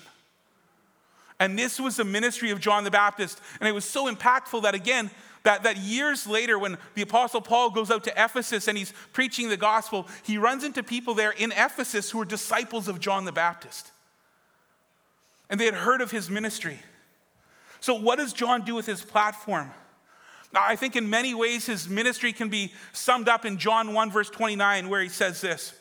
And 1.40 1.58
this 1.58 1.80
was 1.80 1.96
the 1.96 2.04
ministry 2.04 2.52
of 2.52 2.60
John 2.60 2.84
the 2.84 2.92
Baptist. 2.92 3.42
And 3.60 3.68
it 3.68 3.72
was 3.72 3.84
so 3.84 4.14
impactful 4.14 4.62
that, 4.62 4.76
again, 4.76 5.10
that, 5.44 5.64
that 5.64 5.78
years 5.78 6.28
later, 6.28 6.60
when 6.60 6.78
the 6.94 7.02
Apostle 7.02 7.42
Paul 7.42 7.72
goes 7.72 7.90
out 7.90 8.04
to 8.04 8.12
Ephesus 8.12 8.68
and 8.68 8.78
he's 8.78 8.94
preaching 9.12 9.50
the 9.50 9.58
gospel, 9.58 10.08
he 10.24 10.38
runs 10.38 10.64
into 10.64 10.84
people 10.84 11.14
there 11.14 11.32
in 11.32 11.52
Ephesus 11.52 12.12
who 12.12 12.22
are 12.22 12.26
disciples 12.26 12.88
of 12.88 13.00
John 13.00 13.26
the 13.26 13.32
Baptist. 13.32 13.92
And 15.50 15.60
they 15.60 15.66
had 15.66 15.74
heard 15.74 16.02
of 16.02 16.12
his 16.12 16.30
ministry. 16.30 16.80
So, 17.80 17.96
what 17.96 18.18
does 18.18 18.34
John 18.34 18.64
do 18.64 18.76
with 18.76 18.86
his 18.86 19.02
platform? 19.02 19.72
Now, 20.54 20.62
I 20.64 20.76
think 20.76 20.96
in 20.96 21.10
many 21.10 21.34
ways 21.34 21.66
his 21.66 21.90
ministry 21.90 22.34
can 22.34 22.50
be 22.50 22.72
summed 22.94 23.28
up 23.28 23.46
in 23.46 23.58
John 23.58 23.94
1, 23.94 24.12
verse 24.12 24.30
29, 24.30 24.90
where 24.90 25.02
he 25.02 25.10
says 25.10 25.42
this. 25.42 25.74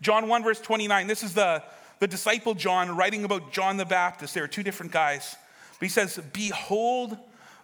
John 0.00 0.28
1, 0.28 0.44
verse 0.44 0.60
29, 0.60 1.06
this 1.06 1.24
is 1.24 1.34
the, 1.34 1.62
the 1.98 2.06
disciple 2.06 2.54
John 2.54 2.96
writing 2.96 3.24
about 3.24 3.52
John 3.52 3.78
the 3.78 3.86
Baptist. 3.86 4.34
There 4.34 4.44
are 4.44 4.48
two 4.48 4.62
different 4.62 4.92
guys. 4.92 5.34
But 5.78 5.86
he 5.86 5.88
says, 5.88 6.20
Behold, 6.32 7.16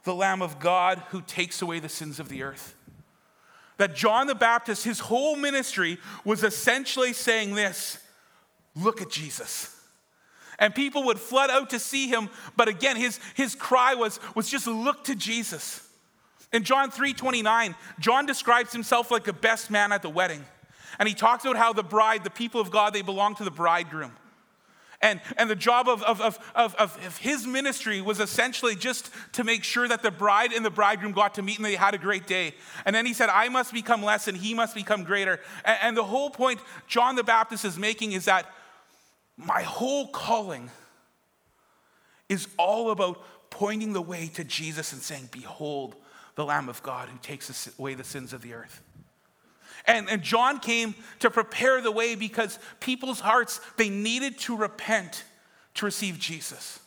the 0.04 0.14
Lamb 0.14 0.42
of 0.42 0.60
God 0.60 1.02
who 1.10 1.22
takes 1.22 1.62
away 1.62 1.80
the 1.80 1.88
sins 1.88 2.20
of 2.20 2.28
the 2.28 2.42
earth. 2.42 2.74
That 3.78 3.96
John 3.96 4.26
the 4.26 4.34
Baptist, 4.34 4.84
his 4.84 5.00
whole 5.00 5.34
ministry 5.34 5.98
was 6.24 6.44
essentially 6.44 7.12
saying 7.12 7.54
this 7.54 7.98
look 8.76 9.00
at 9.00 9.10
Jesus. 9.10 9.70
And 10.58 10.74
people 10.74 11.04
would 11.04 11.18
flood 11.18 11.50
out 11.50 11.70
to 11.70 11.80
see 11.80 12.06
him, 12.06 12.28
but 12.56 12.68
again, 12.68 12.96
his, 12.96 13.18
his 13.34 13.56
cry 13.56 13.94
was, 13.94 14.20
was 14.36 14.48
just 14.48 14.68
look 14.68 15.04
to 15.04 15.16
Jesus. 15.16 15.84
In 16.52 16.62
John 16.62 16.92
3 16.92 17.12
29, 17.12 17.74
John 17.98 18.26
describes 18.26 18.72
himself 18.72 19.10
like 19.10 19.24
the 19.24 19.32
best 19.32 19.70
man 19.70 19.90
at 19.90 20.02
the 20.02 20.10
wedding. 20.10 20.44
And 21.00 21.08
he 21.08 21.14
talks 21.14 21.44
about 21.44 21.56
how 21.56 21.72
the 21.72 21.82
bride, 21.82 22.22
the 22.22 22.30
people 22.30 22.60
of 22.60 22.70
God, 22.70 22.94
they 22.94 23.02
belong 23.02 23.34
to 23.36 23.44
the 23.44 23.50
bridegroom. 23.50 24.12
And, 25.04 25.20
and 25.36 25.50
the 25.50 25.54
job 25.54 25.86
of, 25.86 26.02
of, 26.02 26.22
of, 26.22 26.38
of, 26.54 26.74
of 26.76 27.18
his 27.18 27.46
ministry 27.46 28.00
was 28.00 28.20
essentially 28.20 28.74
just 28.74 29.10
to 29.32 29.44
make 29.44 29.62
sure 29.62 29.86
that 29.86 30.02
the 30.02 30.10
bride 30.10 30.50
and 30.54 30.64
the 30.64 30.70
bridegroom 30.70 31.12
got 31.12 31.34
to 31.34 31.42
meet 31.42 31.58
and 31.58 31.64
they 31.66 31.74
had 31.74 31.92
a 31.92 31.98
great 31.98 32.26
day. 32.26 32.54
And 32.86 32.96
then 32.96 33.04
he 33.04 33.12
said, 33.12 33.28
I 33.28 33.50
must 33.50 33.74
become 33.74 34.02
less 34.02 34.28
and 34.28 34.36
he 34.36 34.54
must 34.54 34.74
become 34.74 35.04
greater. 35.04 35.40
And, 35.62 35.78
and 35.82 35.96
the 35.96 36.04
whole 36.04 36.30
point 36.30 36.58
John 36.86 37.16
the 37.16 37.22
Baptist 37.22 37.66
is 37.66 37.78
making 37.78 38.12
is 38.12 38.24
that 38.24 38.46
my 39.36 39.60
whole 39.60 40.08
calling 40.08 40.70
is 42.30 42.48
all 42.58 42.90
about 42.90 43.22
pointing 43.50 43.92
the 43.92 44.00
way 44.00 44.28
to 44.28 44.42
Jesus 44.42 44.94
and 44.94 45.02
saying, 45.02 45.28
Behold, 45.32 45.96
the 46.34 46.46
Lamb 46.46 46.70
of 46.70 46.82
God 46.82 47.10
who 47.10 47.18
takes 47.18 47.70
away 47.78 47.92
the 47.92 48.04
sins 48.04 48.32
of 48.32 48.40
the 48.40 48.54
earth. 48.54 48.80
And, 49.86 50.08
and 50.08 50.22
John 50.22 50.60
came 50.60 50.94
to 51.20 51.30
prepare 51.30 51.80
the 51.80 51.92
way 51.92 52.14
because 52.14 52.58
people's 52.80 53.20
hearts, 53.20 53.60
they 53.76 53.90
needed 53.90 54.38
to 54.40 54.56
repent 54.56 55.24
to 55.74 55.84
receive 55.84 56.18
Jesus. 56.18 56.80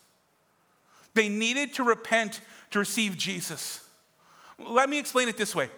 They 1.13 1.29
needed 1.29 1.73
to 1.75 1.83
repent 1.83 2.41
to 2.71 2.79
receive 2.79 3.17
Jesus. 3.17 3.83
Let 4.59 4.89
me 4.89 4.97
explain 4.97 5.29
it 5.29 5.37
this 5.37 5.55
way 5.55 5.69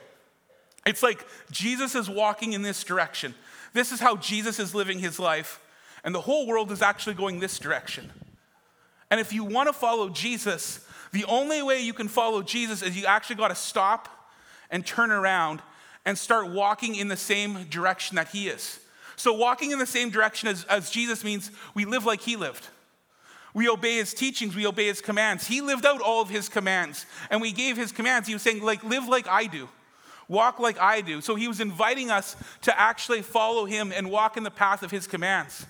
it's 0.85 1.03
like 1.03 1.25
Jesus 1.51 1.93
is 1.95 2.09
walking 2.09 2.53
in 2.53 2.61
this 2.61 2.83
direction. 2.83 3.35
This 3.73 3.91
is 3.91 3.99
how 3.99 4.15
Jesus 4.15 4.59
is 4.59 4.73
living 4.73 4.99
his 4.99 5.19
life, 5.19 5.59
and 6.03 6.15
the 6.15 6.21
whole 6.21 6.47
world 6.47 6.71
is 6.71 6.81
actually 6.81 7.15
going 7.15 7.39
this 7.39 7.59
direction. 7.59 8.11
And 9.11 9.19
if 9.19 9.33
you 9.33 9.43
want 9.43 9.67
to 9.67 9.73
follow 9.73 10.09
Jesus, 10.09 10.85
The 11.11 11.25
only 11.25 11.61
way 11.61 11.81
you 11.81 11.93
can 11.93 12.07
follow 12.07 12.41
Jesus 12.41 12.81
is 12.81 12.95
you 12.95 13.05
actually 13.05 13.37
got 13.37 13.47
to 13.47 13.55
stop 13.55 14.07
and 14.69 14.85
turn 14.85 15.11
around 15.11 15.61
and 16.05 16.17
start 16.17 16.49
walking 16.49 16.95
in 16.95 17.07
the 17.07 17.17
same 17.17 17.65
direction 17.65 18.15
that 18.15 18.29
he 18.29 18.47
is. 18.47 18.79
So, 19.15 19.33
walking 19.33 19.71
in 19.71 19.79
the 19.79 19.85
same 19.85 20.09
direction 20.09 20.47
as, 20.47 20.63
as 20.65 20.89
Jesus 20.89 21.23
means 21.23 21.51
we 21.73 21.85
live 21.85 22.05
like 22.05 22.21
he 22.21 22.35
lived. 22.35 22.67
We 23.53 23.67
obey 23.67 23.95
his 23.95 24.13
teachings, 24.13 24.55
we 24.55 24.65
obey 24.65 24.85
his 24.85 25.01
commands. 25.01 25.47
He 25.47 25.61
lived 25.61 25.85
out 25.85 26.01
all 26.01 26.21
of 26.21 26.29
his 26.29 26.49
commands, 26.49 27.05
and 27.29 27.41
we 27.41 27.51
gave 27.51 27.77
his 27.77 27.91
commands. 27.91 28.27
He 28.27 28.33
was 28.33 28.43
saying, 28.43 28.63
like, 28.63 28.83
live 28.83 29.07
like 29.07 29.27
I 29.27 29.47
do, 29.47 29.67
walk 30.27 30.59
like 30.59 30.79
I 30.79 31.01
do. 31.01 31.19
So 31.21 31.35
he 31.35 31.47
was 31.47 31.59
inviting 31.59 32.11
us 32.11 32.35
to 32.61 32.79
actually 32.79 33.21
follow 33.21 33.65
him 33.65 33.91
and 33.91 34.09
walk 34.11 34.37
in 34.37 34.43
the 34.43 34.51
path 34.51 34.83
of 34.83 34.91
his 34.91 35.07
commands. 35.07 35.65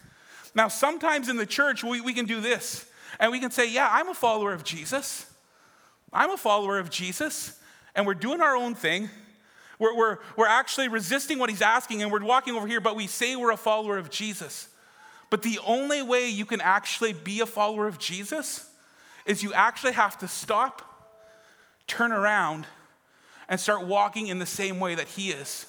Now, 0.54 0.68
sometimes 0.68 1.30
in 1.30 1.38
the 1.38 1.46
church, 1.46 1.84
we, 1.84 2.02
we 2.02 2.14
can 2.14 2.26
do 2.26 2.42
this, 2.42 2.86
and 3.20 3.32
we 3.32 3.40
can 3.40 3.52
say, 3.52 3.72
Yeah, 3.72 3.90
I'm 3.92 4.10
a 4.10 4.14
follower 4.14 4.54
of 4.54 4.64
Jesus. 4.64 5.26
I'm 6.12 6.32
a 6.32 6.38
follower 6.38 6.80
of 6.80 6.90
Jesus, 6.90 7.60
and 7.96 8.06
we're 8.06 8.16
doing 8.16 8.42
our 8.42 8.56
own 8.56 8.76
thing. 8.76 9.10
We're, 9.80 9.96
we're, 9.96 10.18
we're 10.36 10.48
actually 10.48 10.90
resisting 10.90 11.40
what 11.40 11.50
he's 11.50 11.62
asking, 11.62 12.04
and 12.04 12.12
we're 12.12 12.24
walking 12.24 12.56
over 12.56 12.68
here, 12.68 12.82
but 12.82 12.96
we 12.96 13.08
say 13.08 13.36
we're 13.36 13.52
a 13.52 13.58
follower 13.58 13.98
of 13.98 14.10
Jesus. 14.10 14.68
But 15.30 15.42
the 15.42 15.60
only 15.66 16.02
way 16.02 16.30
you 16.30 16.46
can 16.46 16.60
actually 16.60 17.14
be 17.14 17.40
a 17.40 17.46
follower 17.46 17.88
of 17.88 17.98
Jesus 17.98 18.70
is 19.26 19.42
you 19.42 19.54
actually 19.54 19.94
have 19.94 20.18
to 20.20 20.28
stop, 20.28 21.16
turn 21.88 22.12
around, 22.12 22.68
and 23.48 23.60
start 23.60 23.86
walking 23.86 24.28
in 24.28 24.40
the 24.40 24.46
same 24.46 24.80
way 24.80 24.96
that 24.96 25.08
he 25.08 25.32
is. 25.32 25.66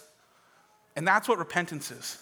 And 0.97 1.07
that's 1.07 1.29
what 1.29 1.39
repentance 1.39 1.91
is. 1.91 2.19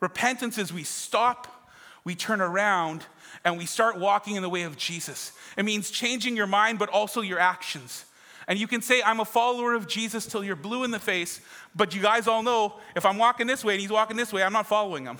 Repentance 0.00 0.56
is 0.58 0.72
we 0.72 0.84
stop, 0.84 1.70
we 2.04 2.14
turn 2.14 2.40
around, 2.40 3.04
and 3.44 3.58
we 3.58 3.66
start 3.66 3.98
walking 3.98 4.36
in 4.36 4.42
the 4.42 4.48
way 4.48 4.62
of 4.62 4.76
Jesus. 4.76 5.32
It 5.56 5.64
means 5.64 5.90
changing 5.90 6.36
your 6.36 6.46
mind, 6.46 6.78
but 6.78 6.88
also 6.90 7.20
your 7.20 7.40
actions. 7.40 8.04
And 8.48 8.58
you 8.58 8.66
can 8.66 8.80
say, 8.80 9.02
I'm 9.04 9.20
a 9.20 9.26
follower 9.26 9.74
of 9.74 9.86
Jesus 9.86 10.24
till 10.26 10.42
you're 10.42 10.56
blue 10.56 10.82
in 10.82 10.90
the 10.90 10.98
face, 10.98 11.42
but 11.76 11.94
you 11.94 12.00
guys 12.00 12.26
all 12.26 12.42
know 12.42 12.80
if 12.96 13.04
I'm 13.04 13.18
walking 13.18 13.46
this 13.46 13.62
way 13.62 13.74
and 13.74 13.80
he's 13.80 13.90
walking 13.90 14.16
this 14.16 14.32
way, 14.32 14.42
I'm 14.42 14.54
not 14.54 14.66
following 14.66 15.04
him. 15.04 15.18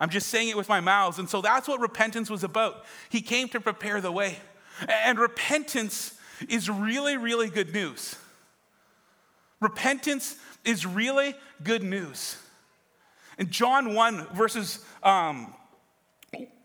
I'm 0.00 0.08
just 0.08 0.28
saying 0.28 0.48
it 0.48 0.56
with 0.56 0.68
my 0.68 0.80
mouth. 0.80 1.18
And 1.18 1.28
so 1.28 1.42
that's 1.42 1.68
what 1.68 1.78
repentance 1.80 2.30
was 2.30 2.44
about. 2.44 2.86
He 3.10 3.20
came 3.20 3.48
to 3.50 3.60
prepare 3.60 4.00
the 4.00 4.10
way. 4.10 4.38
And 4.88 5.18
repentance 5.18 6.18
is 6.48 6.70
really, 6.70 7.18
really 7.18 7.50
good 7.50 7.74
news. 7.74 8.16
Repentance 9.60 10.36
is 10.64 10.86
really 10.86 11.34
good 11.62 11.82
news. 11.82 12.38
In 13.38 13.50
John 13.50 13.92
1, 13.92 14.28
verses, 14.28 14.84
um, 15.02 15.52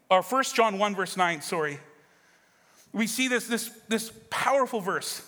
or 0.10 0.22
1 0.22 0.43
John 0.54 0.78
1, 0.78 0.96
verse 0.96 1.17
9, 1.17 1.41
sorry, 1.41 1.80
we 2.93 3.08
see 3.08 3.28
this, 3.28 3.48
this, 3.48 3.69
this 3.89 4.13
powerful 4.30 4.80
verse. 4.80 5.28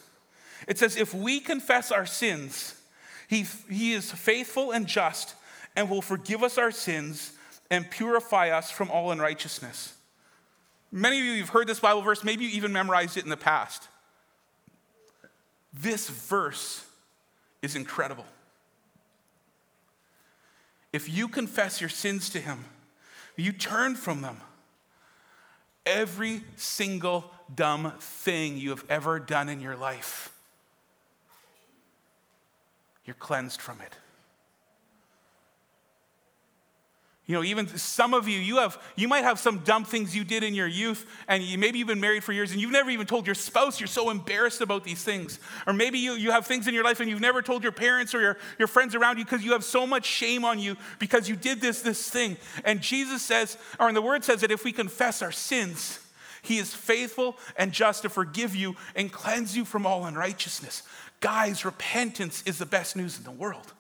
It 0.68 0.78
says, 0.78 0.98
If 0.98 1.14
we 1.14 1.40
confess 1.40 1.92
our 1.92 2.06
sins, 2.06 2.80
he, 3.28 3.46
he 3.70 3.94
is 3.94 4.12
faithful 4.12 4.72
and 4.72 4.88
just 4.88 5.36
and 5.76 5.90
will 5.90 6.02
forgive 6.02 6.44
us 6.44 6.58
our 6.58 6.72
sins 6.72 7.34
and 7.70 7.90
purify 7.90 8.50
us 8.50 8.72
from 8.72 8.90
all 8.92 9.12
unrighteousness. 9.12 9.94
Many 10.92 11.20
of 11.20 11.26
you 11.26 11.40
have 11.40 11.50
heard 11.50 11.68
this 11.68 11.80
Bible 11.80 12.02
verse, 12.02 12.24
maybe 12.24 12.46
you 12.46 12.52
even 12.52 12.72
memorized 12.72 13.18
it 13.18 13.24
in 13.24 13.30
the 13.30 13.38
past. 13.38 13.88
This 15.74 16.10
verse 16.10 16.86
is 17.62 17.76
incredible. 17.76 18.26
If 20.94 21.10
you 21.10 21.28
confess 21.28 21.82
your 21.82 21.90
sins 21.90 22.30
to 22.30 22.40
Him, 22.40 22.64
you 23.36 23.52
turn 23.52 23.96
from 23.96 24.22
them, 24.22 24.38
every 25.86 26.44
single 26.56 27.30
dumb 27.54 27.92
thing 28.00 28.58
you 28.58 28.70
have 28.70 28.86
ever 28.88 29.20
done 29.20 29.50
in 29.50 29.60
your 29.60 29.76
life, 29.76 30.32
you're 33.06 33.16
cleansed 33.16 33.62
from 33.62 33.82
it. 33.82 33.96
You 37.28 37.34
know, 37.34 37.44
even 37.44 37.68
some 37.68 38.14
of 38.14 38.28
you, 38.28 38.38
you 38.38 38.58
have, 38.58 38.80
you 38.96 39.08
might 39.08 39.24
have 39.24 39.40
some 39.40 39.60
dumb 39.60 39.84
things 39.84 40.16
you 40.16 40.24
did 40.24 40.44
in 40.44 40.54
your 40.54 40.68
youth, 40.68 41.08
and 41.28 41.42
you, 41.42 41.58
maybe 41.58 41.80
you've 41.80 41.88
been 41.88 42.00
married 42.00 42.24
for 42.24 42.34
years, 42.34 42.52
and 42.52 42.62
you've 42.62 42.72
never 42.72 42.92
even 42.92 43.08
told 43.08 43.26
your 43.26 43.34
spouse 43.34 43.80
you're 43.80 43.88
so 43.88 44.12
embarrassed 44.12 44.62
about 44.62 44.84
these 44.84 45.04
things. 45.04 45.40
Or 45.66 45.74
maybe 45.74 45.98
you, 45.98 46.14
you 46.14 46.30
have 46.30 46.46
things 46.46 46.68
in 46.68 46.76
your 46.76 46.84
life 46.84 47.00
and 47.00 47.10
you've 47.10 47.22
never 47.22 47.42
told 47.42 47.64
your 47.64 47.72
parents 47.72 48.14
or 48.14 48.22
your, 48.22 48.38
your 48.60 48.68
friends 48.68 48.94
around 48.94 49.18
you 49.18 49.26
because 49.26 49.44
you 49.44 49.54
have 49.54 49.64
so 49.64 49.88
much 49.88 50.06
shame 50.06 50.46
on 50.46 50.60
you 50.60 50.78
because 51.00 51.28
you 51.28 51.36
did 51.36 51.62
this, 51.62 51.82
this 51.82 52.08
thing. 52.12 52.38
And 52.64 52.80
Jesus 52.80 53.24
says, 53.24 53.58
or 53.80 53.90
in 53.90 53.96
the 53.96 54.04
word 54.04 54.24
says 54.24 54.42
that 54.42 54.52
if 54.52 54.64
we 54.64 54.72
confess 54.72 55.24
our 55.24 55.32
sins, 55.32 56.00
he 56.44 56.60
is 56.60 56.76
faithful 56.76 57.38
and 57.58 57.72
just 57.72 58.04
to 58.04 58.10
forgive 58.10 58.56
you 58.56 58.76
and 58.96 59.12
cleanse 59.12 59.58
you 59.58 59.66
from 59.66 59.88
all 59.88 60.06
unrighteousness. 60.06 60.84
Guys, 61.26 61.66
repentance 61.66 62.44
is 62.46 62.60
the 62.60 62.68
best 62.68 62.96
news 62.96 63.18
in 63.18 63.24
the 63.24 63.32
world. 63.32 63.74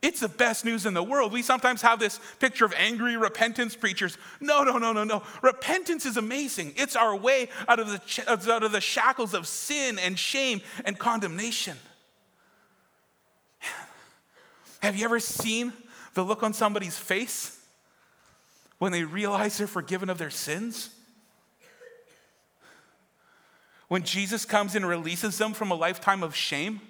It's 0.00 0.20
the 0.20 0.30
best 0.30 0.64
news 0.64 0.86
in 0.86 0.94
the 0.94 1.02
world. 1.02 1.30
We 1.30 1.42
sometimes 1.42 1.82
have 1.82 1.98
this 1.98 2.18
picture 2.38 2.64
of 2.64 2.72
angry 2.72 3.18
repentance 3.18 3.76
preachers. 3.76 4.16
No, 4.40 4.62
no, 4.62 4.78
no, 4.78 4.94
no, 4.94 5.04
no. 5.04 5.24
Repentance 5.42 6.06
is 6.06 6.16
amazing. 6.16 6.72
It's 6.76 6.96
our 6.96 7.14
way 7.14 7.50
out 7.68 7.80
of 7.80 7.88
the, 7.88 8.50
out 8.50 8.62
of 8.62 8.72
the 8.72 8.80
shackles 8.80 9.34
of 9.34 9.46
sin 9.46 9.98
and 9.98 10.18
shame 10.18 10.62
and 10.86 10.98
condemnation. 10.98 11.76
Have 14.80 14.96
you 14.96 15.04
ever 15.04 15.20
seen 15.20 15.74
the 16.14 16.22
look 16.22 16.42
on 16.42 16.54
somebody's 16.54 16.96
face 16.96 17.60
when 18.78 18.90
they 18.90 19.04
realize 19.04 19.58
they're 19.58 19.66
forgiven 19.66 20.08
of 20.08 20.16
their 20.16 20.30
sins? 20.30 20.88
When 23.92 24.04
Jesus 24.04 24.46
comes 24.46 24.74
and 24.74 24.88
releases 24.88 25.36
them 25.36 25.52
from 25.52 25.70
a 25.70 25.74
lifetime 25.74 26.22
of 26.22 26.34
shame? 26.34 26.80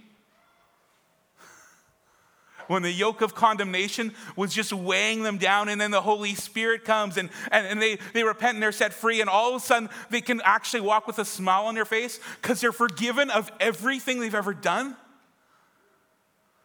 when 2.68 2.82
the 2.82 2.92
yoke 2.92 3.22
of 3.22 3.34
condemnation 3.34 4.14
was 4.36 4.54
just 4.54 4.72
weighing 4.72 5.24
them 5.24 5.36
down, 5.36 5.68
and 5.68 5.80
then 5.80 5.90
the 5.90 6.00
Holy 6.00 6.36
Spirit 6.36 6.84
comes 6.84 7.16
and, 7.16 7.28
and, 7.50 7.66
and 7.66 7.82
they, 7.82 7.98
they 8.12 8.22
repent 8.22 8.54
and 8.54 8.62
they're 8.62 8.70
set 8.70 8.92
free, 8.92 9.20
and 9.20 9.28
all 9.28 9.50
of 9.50 9.56
a 9.56 9.64
sudden 9.66 9.88
they 10.10 10.20
can 10.20 10.40
actually 10.44 10.82
walk 10.82 11.08
with 11.08 11.18
a 11.18 11.24
smile 11.24 11.64
on 11.64 11.74
their 11.74 11.84
face 11.84 12.20
because 12.40 12.60
they're 12.60 12.70
forgiven 12.70 13.30
of 13.30 13.50
everything 13.58 14.20
they've 14.20 14.32
ever 14.32 14.54
done. 14.54 14.96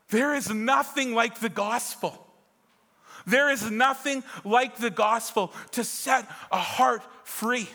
There 0.09 0.35
is 0.35 0.51
nothing 0.51 1.15
like 1.15 1.39
the 1.39 1.49
gospel. 1.49 2.27
There 3.25 3.49
is 3.49 3.71
nothing 3.71 4.23
like 4.45 4.77
the 4.77 4.91
gospel 4.91 5.51
to 5.71 5.83
set 5.83 6.29
a 6.51 6.59
heart 6.59 7.01
free. 7.23 7.67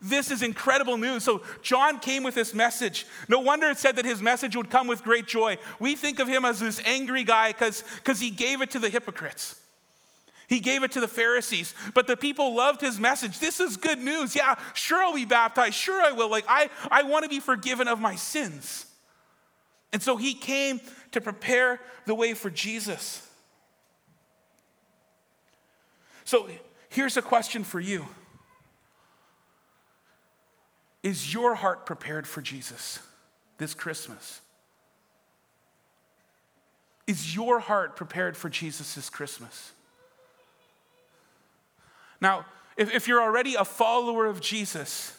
This 0.00 0.30
is 0.30 0.42
incredible 0.42 0.96
news. 0.96 1.24
So, 1.24 1.42
John 1.60 1.98
came 1.98 2.22
with 2.22 2.34
this 2.34 2.54
message. 2.54 3.06
No 3.28 3.40
wonder 3.40 3.68
it 3.68 3.78
said 3.78 3.96
that 3.96 4.04
his 4.04 4.22
message 4.22 4.54
would 4.54 4.70
come 4.70 4.86
with 4.86 5.02
great 5.02 5.26
joy. 5.26 5.58
We 5.80 5.96
think 5.96 6.20
of 6.20 6.28
him 6.28 6.44
as 6.44 6.60
this 6.60 6.80
angry 6.84 7.24
guy 7.24 7.52
because 7.52 8.20
he 8.20 8.30
gave 8.30 8.62
it 8.62 8.70
to 8.70 8.78
the 8.78 8.90
hypocrites. 8.90 9.60
He 10.48 10.60
gave 10.60 10.82
it 10.82 10.92
to 10.92 11.00
the 11.00 11.08
Pharisees, 11.08 11.74
but 11.92 12.06
the 12.06 12.16
people 12.16 12.54
loved 12.54 12.80
his 12.80 12.98
message. 12.98 13.38
This 13.38 13.60
is 13.60 13.76
good 13.76 13.98
news. 13.98 14.34
Yeah, 14.34 14.54
sure 14.72 15.02
I'll 15.02 15.14
be 15.14 15.26
baptized. 15.26 15.74
Sure 15.74 16.00
I 16.00 16.12
will. 16.12 16.30
Like, 16.30 16.46
I, 16.48 16.70
I 16.90 17.02
want 17.02 17.24
to 17.24 17.28
be 17.28 17.38
forgiven 17.38 17.86
of 17.86 18.00
my 18.00 18.14
sins. 18.14 18.86
And 19.92 20.02
so 20.02 20.16
he 20.16 20.32
came 20.32 20.80
to 21.12 21.20
prepare 21.20 21.80
the 22.06 22.14
way 22.14 22.32
for 22.32 22.50
Jesus. 22.50 23.26
So 26.24 26.48
here's 26.88 27.16
a 27.16 27.22
question 27.22 27.64
for 27.64 27.80
you 27.80 28.06
is 31.08 31.32
your 31.32 31.54
heart 31.54 31.86
prepared 31.86 32.26
for 32.26 32.42
Jesus 32.42 32.98
this 33.56 33.72
Christmas? 33.72 34.42
Is 37.06 37.34
your 37.34 37.60
heart 37.60 37.96
prepared 37.96 38.36
for 38.36 38.50
Jesus 38.50 38.94
this 38.94 39.08
Christmas? 39.08 39.72
Now, 42.20 42.44
if, 42.76 42.94
if 42.94 43.08
you're 43.08 43.22
already 43.22 43.54
a 43.54 43.64
follower 43.64 44.26
of 44.26 44.42
Jesus, 44.42 45.16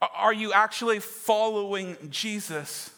are 0.00 0.32
you 0.32 0.52
actually 0.52 0.98
following 0.98 1.96
Jesus? 2.10 2.90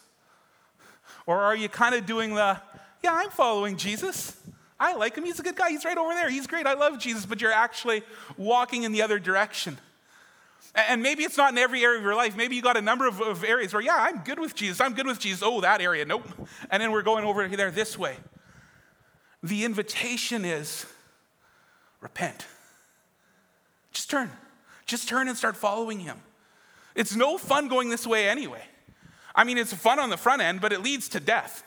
Or 1.27 1.41
are 1.41 1.55
you 1.55 1.69
kind 1.69 1.93
of 1.93 2.07
doing 2.07 2.33
the, 2.33 2.59
yeah, 3.03 3.11
I'm 3.13 3.29
following 3.29 3.77
Jesus. 3.77 4.35
I 4.79 4.95
like 4.95 5.15
him. 5.15 5.25
He's 5.25 5.39
a 5.39 5.43
good 5.43 5.55
guy. 5.55 5.69
He's 5.69 5.85
right 5.85 5.97
over 5.97 6.15
there. 6.15 6.27
He's 6.27 6.47
great. 6.47 6.65
I 6.65 6.73
love 6.73 6.97
Jesus. 6.97 7.27
But 7.27 7.39
you're 7.39 7.51
actually 7.51 8.01
walking 8.35 8.81
in 8.81 8.93
the 8.93 9.03
other 9.03 9.19
direction. 9.19 9.77
And 10.75 11.01
maybe 11.01 11.23
it's 11.23 11.37
not 11.37 11.53
in 11.53 11.57
every 11.57 11.83
area 11.83 11.97
of 11.97 12.03
your 12.03 12.15
life. 12.15 12.35
Maybe 12.35 12.55
you 12.55 12.61
got 12.61 12.75
a 12.75 12.81
number 12.81 13.07
of, 13.07 13.21
of, 13.21 13.45
areas 13.45 13.73
where, 13.73 13.81
yeah, 13.81 13.95
I'm 13.97 14.23
good 14.23 14.39
with 14.39 14.55
Jesus. 14.55 14.81
I'm 14.81 14.93
good 14.93 15.07
with 15.07 15.19
Jesus. 15.19 15.41
Oh, 15.41 15.61
that 15.61 15.79
area, 15.79 16.03
nope. 16.03 16.27
And 16.69 16.83
then 16.83 16.91
we're 16.91 17.01
going 17.01 17.23
over 17.23 17.47
there 17.47 17.71
this 17.71 17.97
way. 17.97 18.17
The 19.41 19.63
invitation 19.63 20.43
is 20.43 20.85
repent. 22.01 22.45
Just 23.93 24.09
turn. 24.09 24.31
Just 24.85 25.07
turn 25.07 25.29
and 25.29 25.37
start 25.37 25.55
following 25.55 25.99
him. 25.99 26.17
It's 26.93 27.15
no 27.15 27.37
fun 27.37 27.69
going 27.69 27.89
this 27.89 28.05
way 28.05 28.27
anyway. 28.27 28.63
I 29.33 29.43
mean, 29.43 29.57
it's 29.57 29.73
fun 29.73 29.99
on 29.99 30.09
the 30.09 30.17
front 30.17 30.41
end, 30.41 30.61
but 30.61 30.73
it 30.73 30.81
leads 30.81 31.07
to 31.09 31.19
death. 31.19 31.63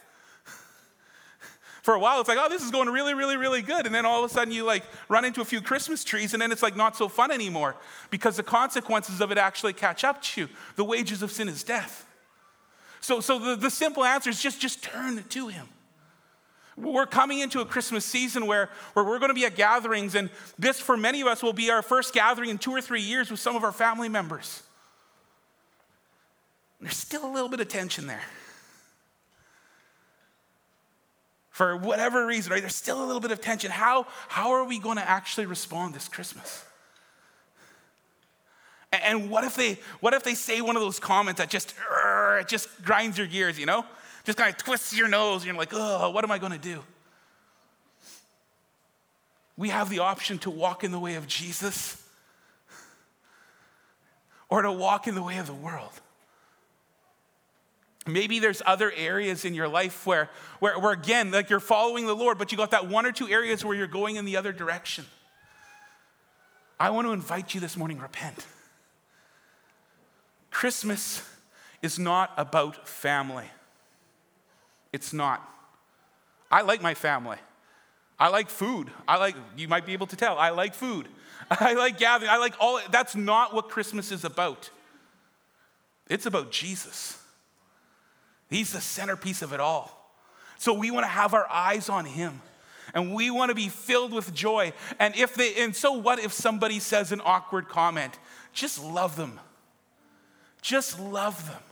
For 1.89 1.95
a 1.95 1.99
while, 1.99 2.21
it's 2.21 2.29
like, 2.29 2.37
oh, 2.39 2.51
this 2.51 2.63
is 2.63 2.71
going 2.71 2.87
really, 2.91 3.15
really, 3.15 3.39
really 3.39 3.63
good. 3.63 3.87
And 3.87 3.95
then 3.95 4.05
all 4.05 4.23
of 4.23 4.31
a 4.31 4.35
sudden, 4.35 4.53
you 4.53 4.63
like 4.63 4.85
run 5.09 5.25
into 5.25 5.41
a 5.41 5.45
few 5.47 5.63
Christmas 5.63 6.05
trees, 6.05 6.35
and 6.35 6.43
then 6.43 6.53
it's 6.53 6.63
like 6.63 6.77
not 6.77 6.95
so 6.95 7.09
fun 7.09 7.31
anymore 7.31 7.77
because 8.11 8.37
the 8.37 8.43
consequences 8.43 9.23
of 9.23 9.33
it 9.33 9.39
actually 9.39 9.73
catch 9.73 10.05
up 10.05 10.21
to 10.21 10.43
you. 10.43 10.49
The 10.77 10.85
wages 10.85 11.23
of 11.23 11.33
sin 11.33 11.49
is 11.49 11.63
death. 11.63 12.05
So, 13.01 13.21
so 13.21 13.39
the, 13.39 13.57
the 13.57 13.71
simple 13.71 14.05
answer 14.05 14.29
is 14.29 14.39
just, 14.39 14.61
just 14.61 14.83
turn 14.83 15.25
to 15.31 15.49
Him. 15.49 15.67
We're 16.77 17.07
coming 17.07 17.39
into 17.39 17.63
a 17.63 17.65
Christmas 17.65 18.05
season 18.05 18.47
where, 18.47 18.69
where 18.93 19.07
we're 19.07 19.19
going 19.19 19.31
to 19.31 19.35
be 19.35 19.47
at 19.47 19.57
gatherings, 19.57 20.15
and 20.15 20.29
this, 20.59 20.79
for 20.79 20.95
many 20.95 21.23
of 21.23 21.27
us, 21.27 21.43
will 21.43 21.55
be 21.55 21.71
our 21.71 21.81
first 21.81 22.13
gathering 22.13 22.51
in 22.51 22.59
two 22.59 22.73
or 22.73 22.83
three 22.83 23.01
years 23.01 23.31
with 23.31 23.41
some 23.41 23.57
of 23.57 23.65
our 23.65 23.73
family 23.73 24.11
members. 24.11 24.63
There's 26.83 26.99
still 26.99 27.25
a 27.25 27.33
little 27.33 27.49
bit 27.49 27.61
of 27.61 27.69
tension 27.69 28.07
there. 28.07 28.25
For 31.59 31.77
whatever 31.77 32.25
reason, 32.25 32.53
right? 32.53 32.61
There's 32.61 32.77
still 32.77 33.03
a 33.03 33.05
little 33.05 33.21
bit 33.21 33.33
of 33.33 33.41
tension. 33.41 33.73
How, 33.73 34.07
how 34.29 34.53
are 34.53 34.63
we 34.63 34.79
going 34.79 34.97
to 34.97 35.03
actually 35.03 35.47
respond 35.47 35.93
this 35.93 36.07
Christmas? 36.07 36.65
And 38.93 39.29
what 39.29 39.43
if 39.43 39.57
they, 39.57 39.81
what 39.99 40.15
if 40.15 40.23
they 40.23 40.35
say 40.35 40.61
one 40.61 40.77
of 40.77 40.83
those 40.83 41.01
comments 41.01 41.41
that 41.41 41.51
just, 41.51 41.75
uh, 41.93 42.45
just 42.45 42.69
grinds 42.85 43.19
your 43.19 43.27
gears, 43.27 43.59
you 43.59 43.67
know? 43.67 43.85
Just 44.23 44.39
kind 44.39 44.55
of 44.55 44.57
twists 44.57 44.97
your 44.97 45.09
nose, 45.09 45.43
and 45.43 45.47
you're 45.47 45.57
like, 45.57 45.73
oh, 45.73 46.11
what 46.11 46.23
am 46.23 46.31
I 46.31 46.39
going 46.39 46.53
to 46.53 46.59
do? 46.59 46.85
We 49.57 49.71
have 49.71 49.91
the 49.91 49.99
option 49.99 50.39
to 50.39 50.51
walk 50.51 50.85
in 50.85 50.93
the 50.93 51.01
way 51.01 51.17
of 51.17 51.27
Jesus 51.27 52.01
or 54.49 54.63
to 54.63 54.71
walk 54.71 55.09
in 55.09 55.17
the 55.17 55.25
way 55.25 55.39
of 55.39 55.49
the 55.49 55.55
world. 55.55 56.01
Maybe 58.09 58.39
there's 58.39 58.63
other 58.65 58.91
areas 58.97 59.45
in 59.45 59.55
your 59.55 59.69
life 59.69 60.07
where, 60.07 60.31
where, 60.59 60.79
where, 60.79 60.93
again, 60.93 61.31
like 61.31 61.51
you're 61.51 61.61
following 61.61 62.07
the 62.07 62.17
Lord, 62.17 62.39
but 62.39 62.51
you 62.51 62.59
got 62.59 62.71
that 62.71 62.89
one 62.89 63.07
or 63.07 63.13
two 63.13 63.29
areas 63.29 63.65
where 63.65 63.77
you're 63.77 63.87
going 63.87 64.17
in 64.17 64.25
the 64.25 64.37
other 64.37 64.53
direction. 64.53 65.05
I 66.81 66.91
want 66.91 67.07
to 67.07 67.13
invite 67.13 67.55
you 67.55 67.61
this 67.61 67.77
morning, 67.77 67.99
repent. 67.99 68.47
Christmas 70.51 71.23
is 71.83 71.99
not 71.99 72.33
about 72.37 72.89
family. 72.89 73.47
It's 74.93 75.13
not. 75.13 75.47
I 76.51 76.63
like 76.63 76.81
my 76.81 76.95
family. 76.95 77.37
I 78.19 78.29
like 78.29 78.49
food. 78.49 78.91
I 79.07 79.19
like, 79.19 79.37
you 79.57 79.69
might 79.69 79.87
be 79.87 79.93
able 79.93 80.07
to 80.09 80.17
tell, 80.17 80.39
I 80.39 80.51
like 80.51 80.75
food. 80.75 81.09
I 81.51 81.75
like 81.75 81.99
gathering. 81.99 82.31
I 82.31 82.39
like 82.39 82.55
all, 82.59 82.81
that's 82.91 83.15
not 83.15 83.55
what 83.55 83.69
Christmas 83.69 84.11
is 84.11 84.25
about. 84.25 84.71
It's 86.09 86.27
about 86.27 86.51
Jesus. 86.51 87.23
He's 88.51 88.73
the 88.73 88.81
centerpiece 88.81 89.43
of 89.43 89.53
it 89.53 89.61
all. 89.61 89.95
So 90.59 90.75
we 90.75 90.91
want 90.91 91.05
to 91.05 91.11
have 91.11 91.35
our 91.35 91.49
eyes 91.49 91.89
on 91.89 92.05
him 92.05 92.41
and 92.95 93.15
we 93.15 93.31
want 93.31 93.51
to 93.51 93.55
be 93.55 93.69
filled 93.69 94.13
with 94.13 94.35
joy. 94.35 94.73
And 94.99 95.15
if 95.17 95.35
they 95.35 95.55
and 95.63 95.75
so 95.75 95.93
what 95.93 96.19
if 96.19 96.33
somebody 96.33 96.79
says 96.79 97.13
an 97.13 97.21
awkward 97.25 97.69
comment? 97.69 98.19
Just 98.53 98.83
love 98.83 99.17
them. 99.17 99.39
Just 100.63 100.99
love 100.99 101.47
them. 101.47 101.63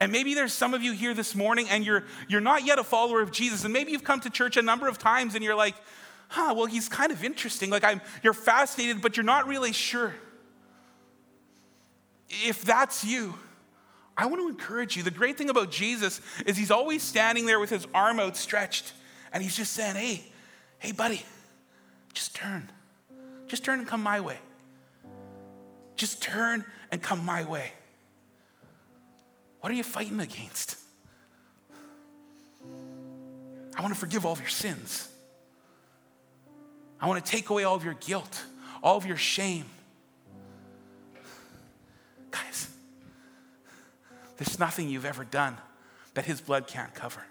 And 0.00 0.12
maybe 0.12 0.34
there's 0.34 0.52
some 0.52 0.74
of 0.74 0.82
you 0.82 0.92
here 0.92 1.14
this 1.14 1.34
morning 1.34 1.66
and 1.70 1.84
you're 1.84 2.04
you're 2.28 2.40
not 2.40 2.64
yet 2.64 2.78
a 2.78 2.84
follower 2.84 3.22
of 3.22 3.32
Jesus 3.32 3.64
and 3.64 3.72
maybe 3.72 3.92
you've 3.92 4.04
come 4.04 4.20
to 4.20 4.30
church 4.30 4.56
a 4.56 4.62
number 4.62 4.86
of 4.86 4.98
times 4.98 5.34
and 5.34 5.42
you're 5.42 5.54
like, 5.54 5.74
"Huh, 6.28 6.54
well 6.56 6.66
he's 6.66 6.88
kind 6.88 7.10
of 7.10 7.24
interesting. 7.24 7.70
Like 7.70 7.84
I'm 7.84 8.00
you're 8.22 8.34
fascinated 8.34 9.00
but 9.00 9.16
you're 9.16 9.24
not 9.24 9.48
really 9.48 9.72
sure." 9.72 10.14
If 12.28 12.64
that's 12.64 13.04
you, 13.04 13.34
I 14.16 14.26
want 14.26 14.40
to 14.42 14.48
encourage 14.48 14.96
you. 14.96 15.02
The 15.02 15.10
great 15.10 15.36
thing 15.36 15.50
about 15.50 15.70
Jesus 15.70 16.20
is 16.46 16.56
he's 16.56 16.70
always 16.70 17.02
standing 17.02 17.46
there 17.46 17.58
with 17.58 17.70
his 17.70 17.86
arm 17.92 18.20
outstretched 18.20 18.92
and 19.32 19.42
he's 19.42 19.56
just 19.56 19.72
saying, 19.72 19.96
hey, 19.96 20.22
hey, 20.78 20.92
buddy, 20.92 21.22
just 22.12 22.34
turn. 22.34 22.70
Just 23.48 23.64
turn 23.64 23.80
and 23.80 23.88
come 23.88 24.02
my 24.02 24.20
way. 24.20 24.38
Just 25.96 26.22
turn 26.22 26.64
and 26.90 27.02
come 27.02 27.24
my 27.24 27.44
way. 27.44 27.72
What 29.60 29.72
are 29.72 29.76
you 29.76 29.82
fighting 29.82 30.20
against? 30.20 30.76
I 33.76 33.82
want 33.82 33.92
to 33.92 33.98
forgive 33.98 34.24
all 34.24 34.32
of 34.32 34.40
your 34.40 34.48
sins. 34.48 35.08
I 37.00 37.08
want 37.08 37.24
to 37.24 37.30
take 37.30 37.50
away 37.50 37.64
all 37.64 37.74
of 37.74 37.84
your 37.84 37.94
guilt, 37.94 38.42
all 38.82 38.96
of 38.96 39.04
your 39.04 39.16
shame. 39.16 39.64
Guys, 42.30 42.68
there's 44.36 44.58
nothing 44.58 44.88
you've 44.88 45.04
ever 45.04 45.24
done 45.24 45.56
that 46.14 46.24
His 46.24 46.40
blood 46.40 46.66
can't 46.66 46.94
cover. 46.94 47.22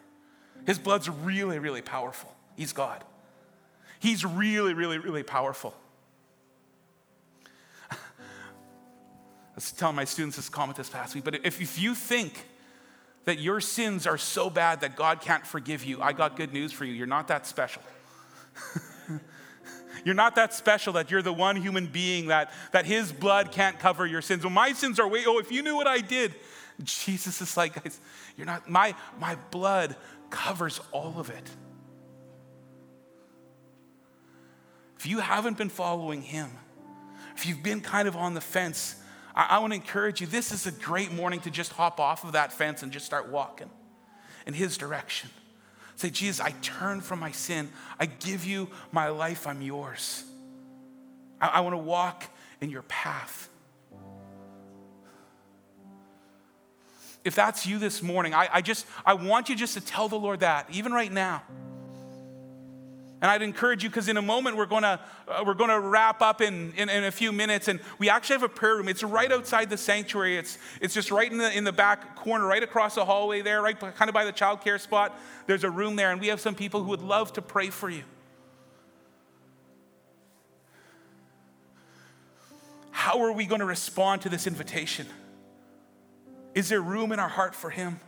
His 0.65 0.79
blood's 0.79 1.09
really, 1.09 1.59
really 1.59 1.81
powerful. 1.81 2.33
He's 2.55 2.73
God. 2.73 3.03
He's 3.99 4.25
really, 4.25 4.73
really, 4.73 4.97
really 4.97 5.23
powerful. 5.23 5.73
I 9.53 9.55
was 9.55 9.71
telling 9.71 9.95
my 9.95 10.05
students 10.05 10.35
this 10.35 10.49
comment 10.49 10.77
this 10.77 10.89
past 10.89 11.13
week, 11.13 11.23
but 11.23 11.35
if, 11.35 11.61
if 11.61 11.79
you 11.79 11.93
think 11.93 12.43
that 13.25 13.39
your 13.39 13.61
sins 13.61 14.07
are 14.07 14.17
so 14.17 14.49
bad 14.49 14.81
that 14.81 14.95
God 14.95 15.21
can't 15.21 15.45
forgive 15.45 15.85
you, 15.85 16.01
I 16.01 16.11
got 16.11 16.35
good 16.35 16.51
news 16.51 16.73
for 16.73 16.85
you. 16.85 16.93
You're 16.93 17.05
not 17.05 17.27
that 17.27 17.45
special. 17.45 17.83
you're 20.05 20.15
not 20.15 20.35
that 20.35 20.55
special 20.55 20.93
that 20.93 21.11
you're 21.11 21.21
the 21.21 21.31
one 21.31 21.55
human 21.55 21.85
being 21.85 22.27
that, 22.27 22.51
that 22.71 22.85
his 22.87 23.11
blood 23.11 23.51
can't 23.51 23.77
cover 23.77 24.07
your 24.07 24.23
sins. 24.23 24.43
Well, 24.43 24.51
my 24.51 24.73
sins 24.73 24.99
are 24.99 25.07
way, 25.07 25.23
oh, 25.27 25.37
if 25.37 25.51
you 25.51 25.61
knew 25.61 25.75
what 25.75 25.87
I 25.87 25.99
did, 25.99 26.33
Jesus 26.81 27.41
is 27.41 27.55
like, 27.55 27.83
guys, 27.83 27.99
you're 28.37 28.47
not, 28.47 28.69
my, 28.69 28.95
my 29.19 29.35
blood 29.51 29.95
covers 30.29 30.79
all 30.91 31.19
of 31.19 31.29
it. 31.29 31.49
If 34.97 35.05
you 35.05 35.19
haven't 35.19 35.57
been 35.57 35.69
following 35.69 36.21
him, 36.21 36.49
if 37.35 37.45
you've 37.45 37.61
been 37.61 37.81
kind 37.81 38.07
of 38.07 38.15
on 38.15 38.33
the 38.33 38.41
fence, 38.41 38.95
I, 39.35 39.47
I 39.51 39.59
want 39.59 39.73
to 39.73 39.75
encourage 39.75 40.21
you. 40.21 40.27
This 40.27 40.51
is 40.51 40.65
a 40.65 40.71
great 40.71 41.11
morning 41.11 41.41
to 41.41 41.51
just 41.51 41.73
hop 41.73 41.99
off 41.99 42.23
of 42.23 42.31
that 42.31 42.53
fence 42.53 42.83
and 42.83 42.91
just 42.91 43.05
start 43.05 43.29
walking 43.29 43.69
in 44.47 44.53
his 44.53 44.77
direction. 44.77 45.29
Say, 45.95 46.09
Jesus, 46.09 46.39
I 46.39 46.51
turn 46.61 47.01
from 47.01 47.19
my 47.19 47.31
sin. 47.31 47.69
I 47.99 48.07
give 48.07 48.45
you 48.45 48.69
my 48.91 49.09
life. 49.09 49.45
I'm 49.45 49.61
yours. 49.61 50.23
I, 51.39 51.47
I 51.47 51.59
want 51.61 51.73
to 51.73 51.77
walk 51.77 52.25
in 52.61 52.69
your 52.69 52.81
path. 52.83 53.49
If 57.23 57.35
that's 57.35 57.65
you 57.65 57.79
this 57.79 58.03
morning, 58.03 58.33
I, 58.33 58.49
I 58.51 58.61
just, 58.61 58.85
I 59.05 59.13
want 59.13 59.49
you 59.49 59.55
just 59.55 59.75
to 59.75 59.81
tell 59.81 60.09
the 60.09 60.19
Lord 60.19 60.41
that, 60.41 60.67
even 60.71 60.91
right 60.91 61.11
now. 61.11 61.41
And 63.21 63.31
I'd 63.31 63.41
encourage 63.41 63.85
you 63.85 63.89
because 63.89 64.09
in 64.09 64.17
a 64.17 64.21
moment 64.21 64.57
we're 64.57 64.65
to 64.81 64.99
uh, 65.29 65.43
we're 65.47 65.53
to 65.69 65.79
wrap 65.79 66.21
up 66.21 66.41
in, 66.41 66.73
in, 66.75 66.89
in, 66.89 67.05
a 67.05 67.11
few 67.11 67.31
minutes, 67.31 67.69
and 67.69 67.79
we 67.97 68.09
actually 68.09 68.33
have 68.33 68.43
a 68.43 68.49
prayer 68.49 68.75
room. 68.75 68.89
It's 68.89 69.01
right 69.01 69.31
outside 69.31 69.69
the 69.69 69.77
sanctuary. 69.77 70.35
It's 70.37 70.57
it's 70.81 70.93
just 70.93 71.09
right 71.09 71.31
in 71.31 71.37
the 71.37 71.57
in 71.57 71.63
the 71.63 71.71
back 71.71 72.17
corner, 72.17 72.45
right 72.45 72.61
across 72.61 72.95
the 72.95 73.05
hallway 73.05 73.41
there, 73.41 73.61
right 73.61 73.79
kind 73.79 74.09
of 74.09 74.13
by 74.13 74.25
the 74.25 74.33
childcare 74.33 74.77
spot. 74.77 75.17
There's 75.47 75.63
a 75.63 75.69
room 75.69 75.95
there, 75.95 76.11
and 76.11 76.19
we 76.19 76.27
have 76.27 76.41
some 76.41 76.53
people 76.53 76.83
who 76.83 76.89
would 76.89 77.01
love 77.01 77.31
to 77.33 77.41
pray 77.41 77.69
for 77.69 77.89
you. 77.89 78.03
How 82.91 83.21
are 83.21 83.31
we 83.31 83.45
going 83.45 83.59
to 83.59 83.65
respond 83.65 84.23
to 84.23 84.29
this 84.29 84.47
invitation? 84.47 85.07
Is 86.53 86.69
there 86.69 86.81
room 86.81 87.11
in 87.11 87.19
our 87.19 87.29
heart 87.29 87.55
for 87.55 87.69
Him? 87.69 87.99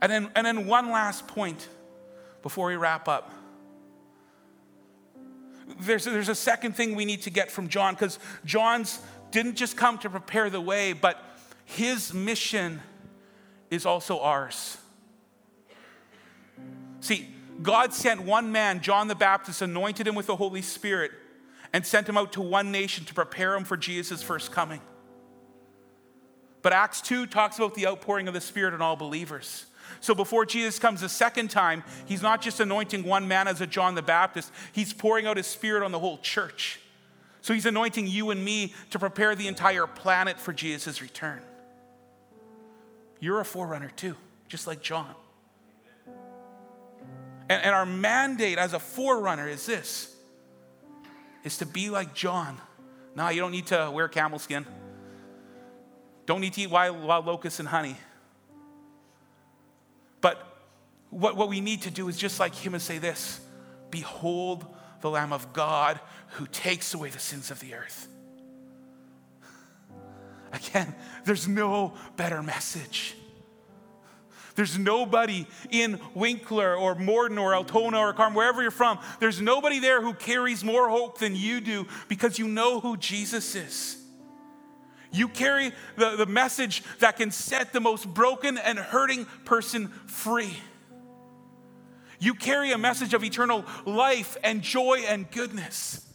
And 0.00 0.12
then, 0.12 0.30
and 0.34 0.46
then 0.46 0.66
one 0.66 0.90
last 0.90 1.26
point 1.26 1.68
before 2.42 2.68
we 2.68 2.76
wrap 2.76 3.08
up. 3.08 3.30
There's, 5.80 6.04
there's 6.04 6.28
a 6.28 6.34
second 6.34 6.76
thing 6.76 6.94
we 6.94 7.04
need 7.04 7.22
to 7.22 7.30
get 7.30 7.50
from 7.50 7.68
John 7.68 7.94
because 7.94 8.18
John's 8.44 9.00
didn't 9.30 9.56
just 9.56 9.76
come 9.76 9.98
to 9.98 10.10
prepare 10.10 10.48
the 10.48 10.60
way, 10.60 10.92
but 10.92 11.20
his 11.64 12.14
mission 12.14 12.80
is 13.70 13.84
also 13.84 14.20
ours. 14.20 14.78
See, 17.00 17.28
God 17.62 17.92
sent 17.92 18.22
one 18.22 18.52
man, 18.52 18.80
John 18.80 19.08
the 19.08 19.14
Baptist, 19.14 19.62
anointed 19.62 20.06
him 20.06 20.14
with 20.14 20.26
the 20.26 20.36
Holy 20.36 20.62
Spirit, 20.62 21.10
and 21.72 21.84
sent 21.84 22.08
him 22.08 22.16
out 22.16 22.32
to 22.34 22.42
one 22.42 22.70
nation 22.70 23.04
to 23.06 23.14
prepare 23.14 23.54
him 23.56 23.64
for 23.64 23.76
Jesus' 23.76 24.22
first 24.22 24.52
coming. 24.52 24.80
But 26.66 26.72
Acts 26.72 27.00
2 27.02 27.26
talks 27.26 27.58
about 27.58 27.76
the 27.76 27.86
outpouring 27.86 28.26
of 28.26 28.34
the 28.34 28.40
Spirit 28.40 28.74
on 28.74 28.82
all 28.82 28.96
believers. 28.96 29.66
So 30.00 30.16
before 30.16 30.44
Jesus 30.44 30.80
comes 30.80 31.00
a 31.04 31.08
second 31.08 31.48
time, 31.48 31.84
he's 32.06 32.22
not 32.22 32.42
just 32.42 32.58
anointing 32.58 33.04
one 33.04 33.28
man 33.28 33.46
as 33.46 33.60
a 33.60 33.68
John 33.68 33.94
the 33.94 34.02
Baptist, 34.02 34.50
he's 34.72 34.92
pouring 34.92 35.28
out 35.28 35.36
his 35.36 35.46
Spirit 35.46 35.84
on 35.84 35.92
the 35.92 36.00
whole 36.00 36.18
church. 36.18 36.80
So 37.40 37.54
he's 37.54 37.66
anointing 37.66 38.08
you 38.08 38.32
and 38.32 38.44
me 38.44 38.74
to 38.90 38.98
prepare 38.98 39.36
the 39.36 39.46
entire 39.46 39.86
planet 39.86 40.40
for 40.40 40.52
Jesus' 40.52 41.00
return. 41.00 41.40
You're 43.20 43.38
a 43.38 43.44
forerunner 43.44 43.92
too, 43.94 44.16
just 44.48 44.66
like 44.66 44.82
John. 44.82 45.14
And, 47.48 47.62
and 47.62 47.76
our 47.76 47.86
mandate 47.86 48.58
as 48.58 48.72
a 48.72 48.80
forerunner 48.80 49.48
is 49.48 49.66
this 49.66 50.12
is 51.44 51.58
to 51.58 51.64
be 51.64 51.90
like 51.90 52.12
John. 52.12 52.60
Now, 53.14 53.28
you 53.28 53.40
don't 53.40 53.52
need 53.52 53.68
to 53.68 53.88
wear 53.94 54.08
camel 54.08 54.40
skin. 54.40 54.66
Don't 56.26 56.40
need 56.40 56.52
to 56.54 56.62
eat 56.62 56.70
wild, 56.70 57.02
wild 57.02 57.24
locusts 57.24 57.60
and 57.60 57.68
honey. 57.68 57.96
But 60.20 60.42
what, 61.10 61.36
what 61.36 61.48
we 61.48 61.60
need 61.60 61.82
to 61.82 61.90
do 61.90 62.08
is 62.08 62.16
just 62.16 62.40
like 62.40 62.54
him 62.54 62.74
and 62.74 62.82
say 62.82 62.98
this 62.98 63.40
Behold 63.90 64.66
the 65.00 65.10
Lamb 65.10 65.32
of 65.32 65.52
God 65.52 66.00
who 66.32 66.46
takes 66.46 66.94
away 66.94 67.10
the 67.10 67.18
sins 67.18 67.50
of 67.50 67.60
the 67.60 67.74
earth. 67.74 68.08
Again, 70.52 70.94
there's 71.24 71.46
no 71.46 71.94
better 72.16 72.42
message. 72.42 73.14
There's 74.54 74.78
nobody 74.78 75.46
in 75.70 76.00
Winkler 76.14 76.74
or 76.74 76.94
Morden 76.94 77.36
or 77.36 77.54
Altona 77.54 77.98
or 77.98 78.14
Carm, 78.14 78.34
wherever 78.34 78.62
you're 78.62 78.70
from, 78.70 78.98
there's 79.20 79.40
nobody 79.40 79.80
there 79.80 80.00
who 80.00 80.14
carries 80.14 80.64
more 80.64 80.88
hope 80.88 81.18
than 81.18 81.36
you 81.36 81.60
do 81.60 81.86
because 82.08 82.38
you 82.38 82.48
know 82.48 82.80
who 82.80 82.96
Jesus 82.96 83.54
is. 83.54 84.02
You 85.16 85.28
carry 85.28 85.72
the, 85.96 86.16
the 86.16 86.26
message 86.26 86.82
that 86.98 87.16
can 87.16 87.30
set 87.30 87.72
the 87.72 87.80
most 87.80 88.06
broken 88.12 88.58
and 88.58 88.78
hurting 88.78 89.24
person 89.46 89.88
free. 90.06 90.54
You 92.18 92.34
carry 92.34 92.72
a 92.72 92.78
message 92.78 93.14
of 93.14 93.24
eternal 93.24 93.64
life 93.86 94.36
and 94.44 94.60
joy 94.60 95.04
and 95.06 95.30
goodness. 95.30 96.06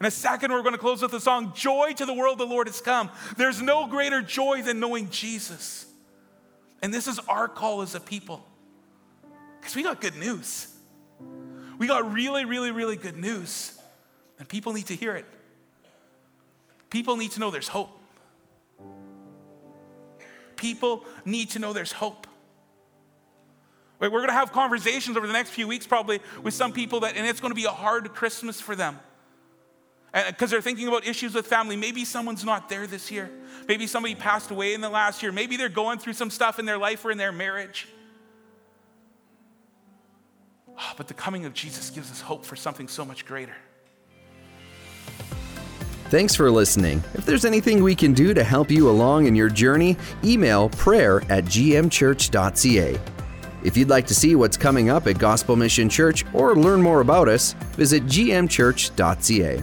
In 0.00 0.06
a 0.06 0.10
second, 0.10 0.50
we're 0.50 0.62
going 0.62 0.74
to 0.74 0.78
close 0.78 1.00
with 1.00 1.12
the 1.12 1.20
song, 1.20 1.52
Joy 1.54 1.92
to 1.94 2.04
the 2.04 2.12
World, 2.12 2.38
the 2.38 2.44
Lord 2.44 2.66
has 2.66 2.80
come. 2.80 3.08
There's 3.36 3.62
no 3.62 3.86
greater 3.86 4.20
joy 4.20 4.62
than 4.62 4.80
knowing 4.80 5.10
Jesus. 5.10 5.86
And 6.82 6.92
this 6.92 7.06
is 7.06 7.20
our 7.20 7.46
call 7.46 7.82
as 7.82 7.94
a 7.94 8.00
people. 8.00 8.44
Because 9.60 9.76
we 9.76 9.84
got 9.84 10.00
good 10.00 10.16
news. 10.16 10.66
We 11.78 11.86
got 11.86 12.12
really, 12.12 12.44
really, 12.44 12.72
really 12.72 12.96
good 12.96 13.16
news. 13.16 13.78
And 14.40 14.48
people 14.48 14.72
need 14.72 14.86
to 14.86 14.96
hear 14.96 15.14
it. 15.14 15.24
People 16.90 17.16
need 17.16 17.30
to 17.32 17.40
know 17.40 17.52
there's 17.52 17.68
hope. 17.68 18.00
People 20.64 21.04
need 21.26 21.50
to 21.50 21.58
know 21.58 21.74
there's 21.74 21.92
hope. 21.92 22.26
We're 24.00 24.08
going 24.08 24.28
to 24.28 24.32
have 24.32 24.50
conversations 24.50 25.14
over 25.14 25.26
the 25.26 25.32
next 25.34 25.50
few 25.50 25.68
weeks, 25.68 25.86
probably, 25.86 26.20
with 26.42 26.54
some 26.54 26.72
people 26.72 27.00
that, 27.00 27.18
and 27.18 27.26
it's 27.26 27.38
going 27.38 27.50
to 27.50 27.54
be 27.54 27.66
a 27.66 27.70
hard 27.70 28.14
Christmas 28.14 28.62
for 28.62 28.74
them. 28.74 28.98
Because 30.26 30.50
they're 30.50 30.62
thinking 30.62 30.88
about 30.88 31.06
issues 31.06 31.34
with 31.34 31.46
family. 31.46 31.76
Maybe 31.76 32.06
someone's 32.06 32.46
not 32.46 32.70
there 32.70 32.86
this 32.86 33.10
year. 33.10 33.30
Maybe 33.68 33.86
somebody 33.86 34.14
passed 34.14 34.50
away 34.50 34.72
in 34.72 34.80
the 34.80 34.88
last 34.88 35.22
year. 35.22 35.32
Maybe 35.32 35.58
they're 35.58 35.68
going 35.68 35.98
through 35.98 36.14
some 36.14 36.30
stuff 36.30 36.58
in 36.58 36.64
their 36.64 36.78
life 36.78 37.04
or 37.04 37.10
in 37.10 37.18
their 37.18 37.32
marriage. 37.32 37.86
Oh, 40.78 40.92
but 40.96 41.08
the 41.08 41.14
coming 41.14 41.44
of 41.44 41.52
Jesus 41.52 41.90
gives 41.90 42.10
us 42.10 42.22
hope 42.22 42.46
for 42.46 42.56
something 42.56 42.88
so 42.88 43.04
much 43.04 43.26
greater. 43.26 43.56
Thanks 46.14 46.36
for 46.36 46.48
listening. 46.48 47.02
If 47.14 47.26
there's 47.26 47.44
anything 47.44 47.82
we 47.82 47.96
can 47.96 48.12
do 48.12 48.34
to 48.34 48.44
help 48.44 48.70
you 48.70 48.88
along 48.88 49.26
in 49.26 49.34
your 49.34 49.48
journey, 49.48 49.96
email 50.22 50.68
prayer 50.68 51.22
at 51.28 51.44
gmchurch.ca. 51.46 53.00
If 53.64 53.76
you'd 53.76 53.88
like 53.88 54.06
to 54.06 54.14
see 54.14 54.36
what's 54.36 54.56
coming 54.56 54.90
up 54.90 55.08
at 55.08 55.18
Gospel 55.18 55.56
Mission 55.56 55.88
Church 55.88 56.24
or 56.32 56.54
learn 56.54 56.80
more 56.80 57.00
about 57.00 57.26
us, 57.26 57.54
visit 57.72 58.06
gmchurch.ca. 58.06 59.60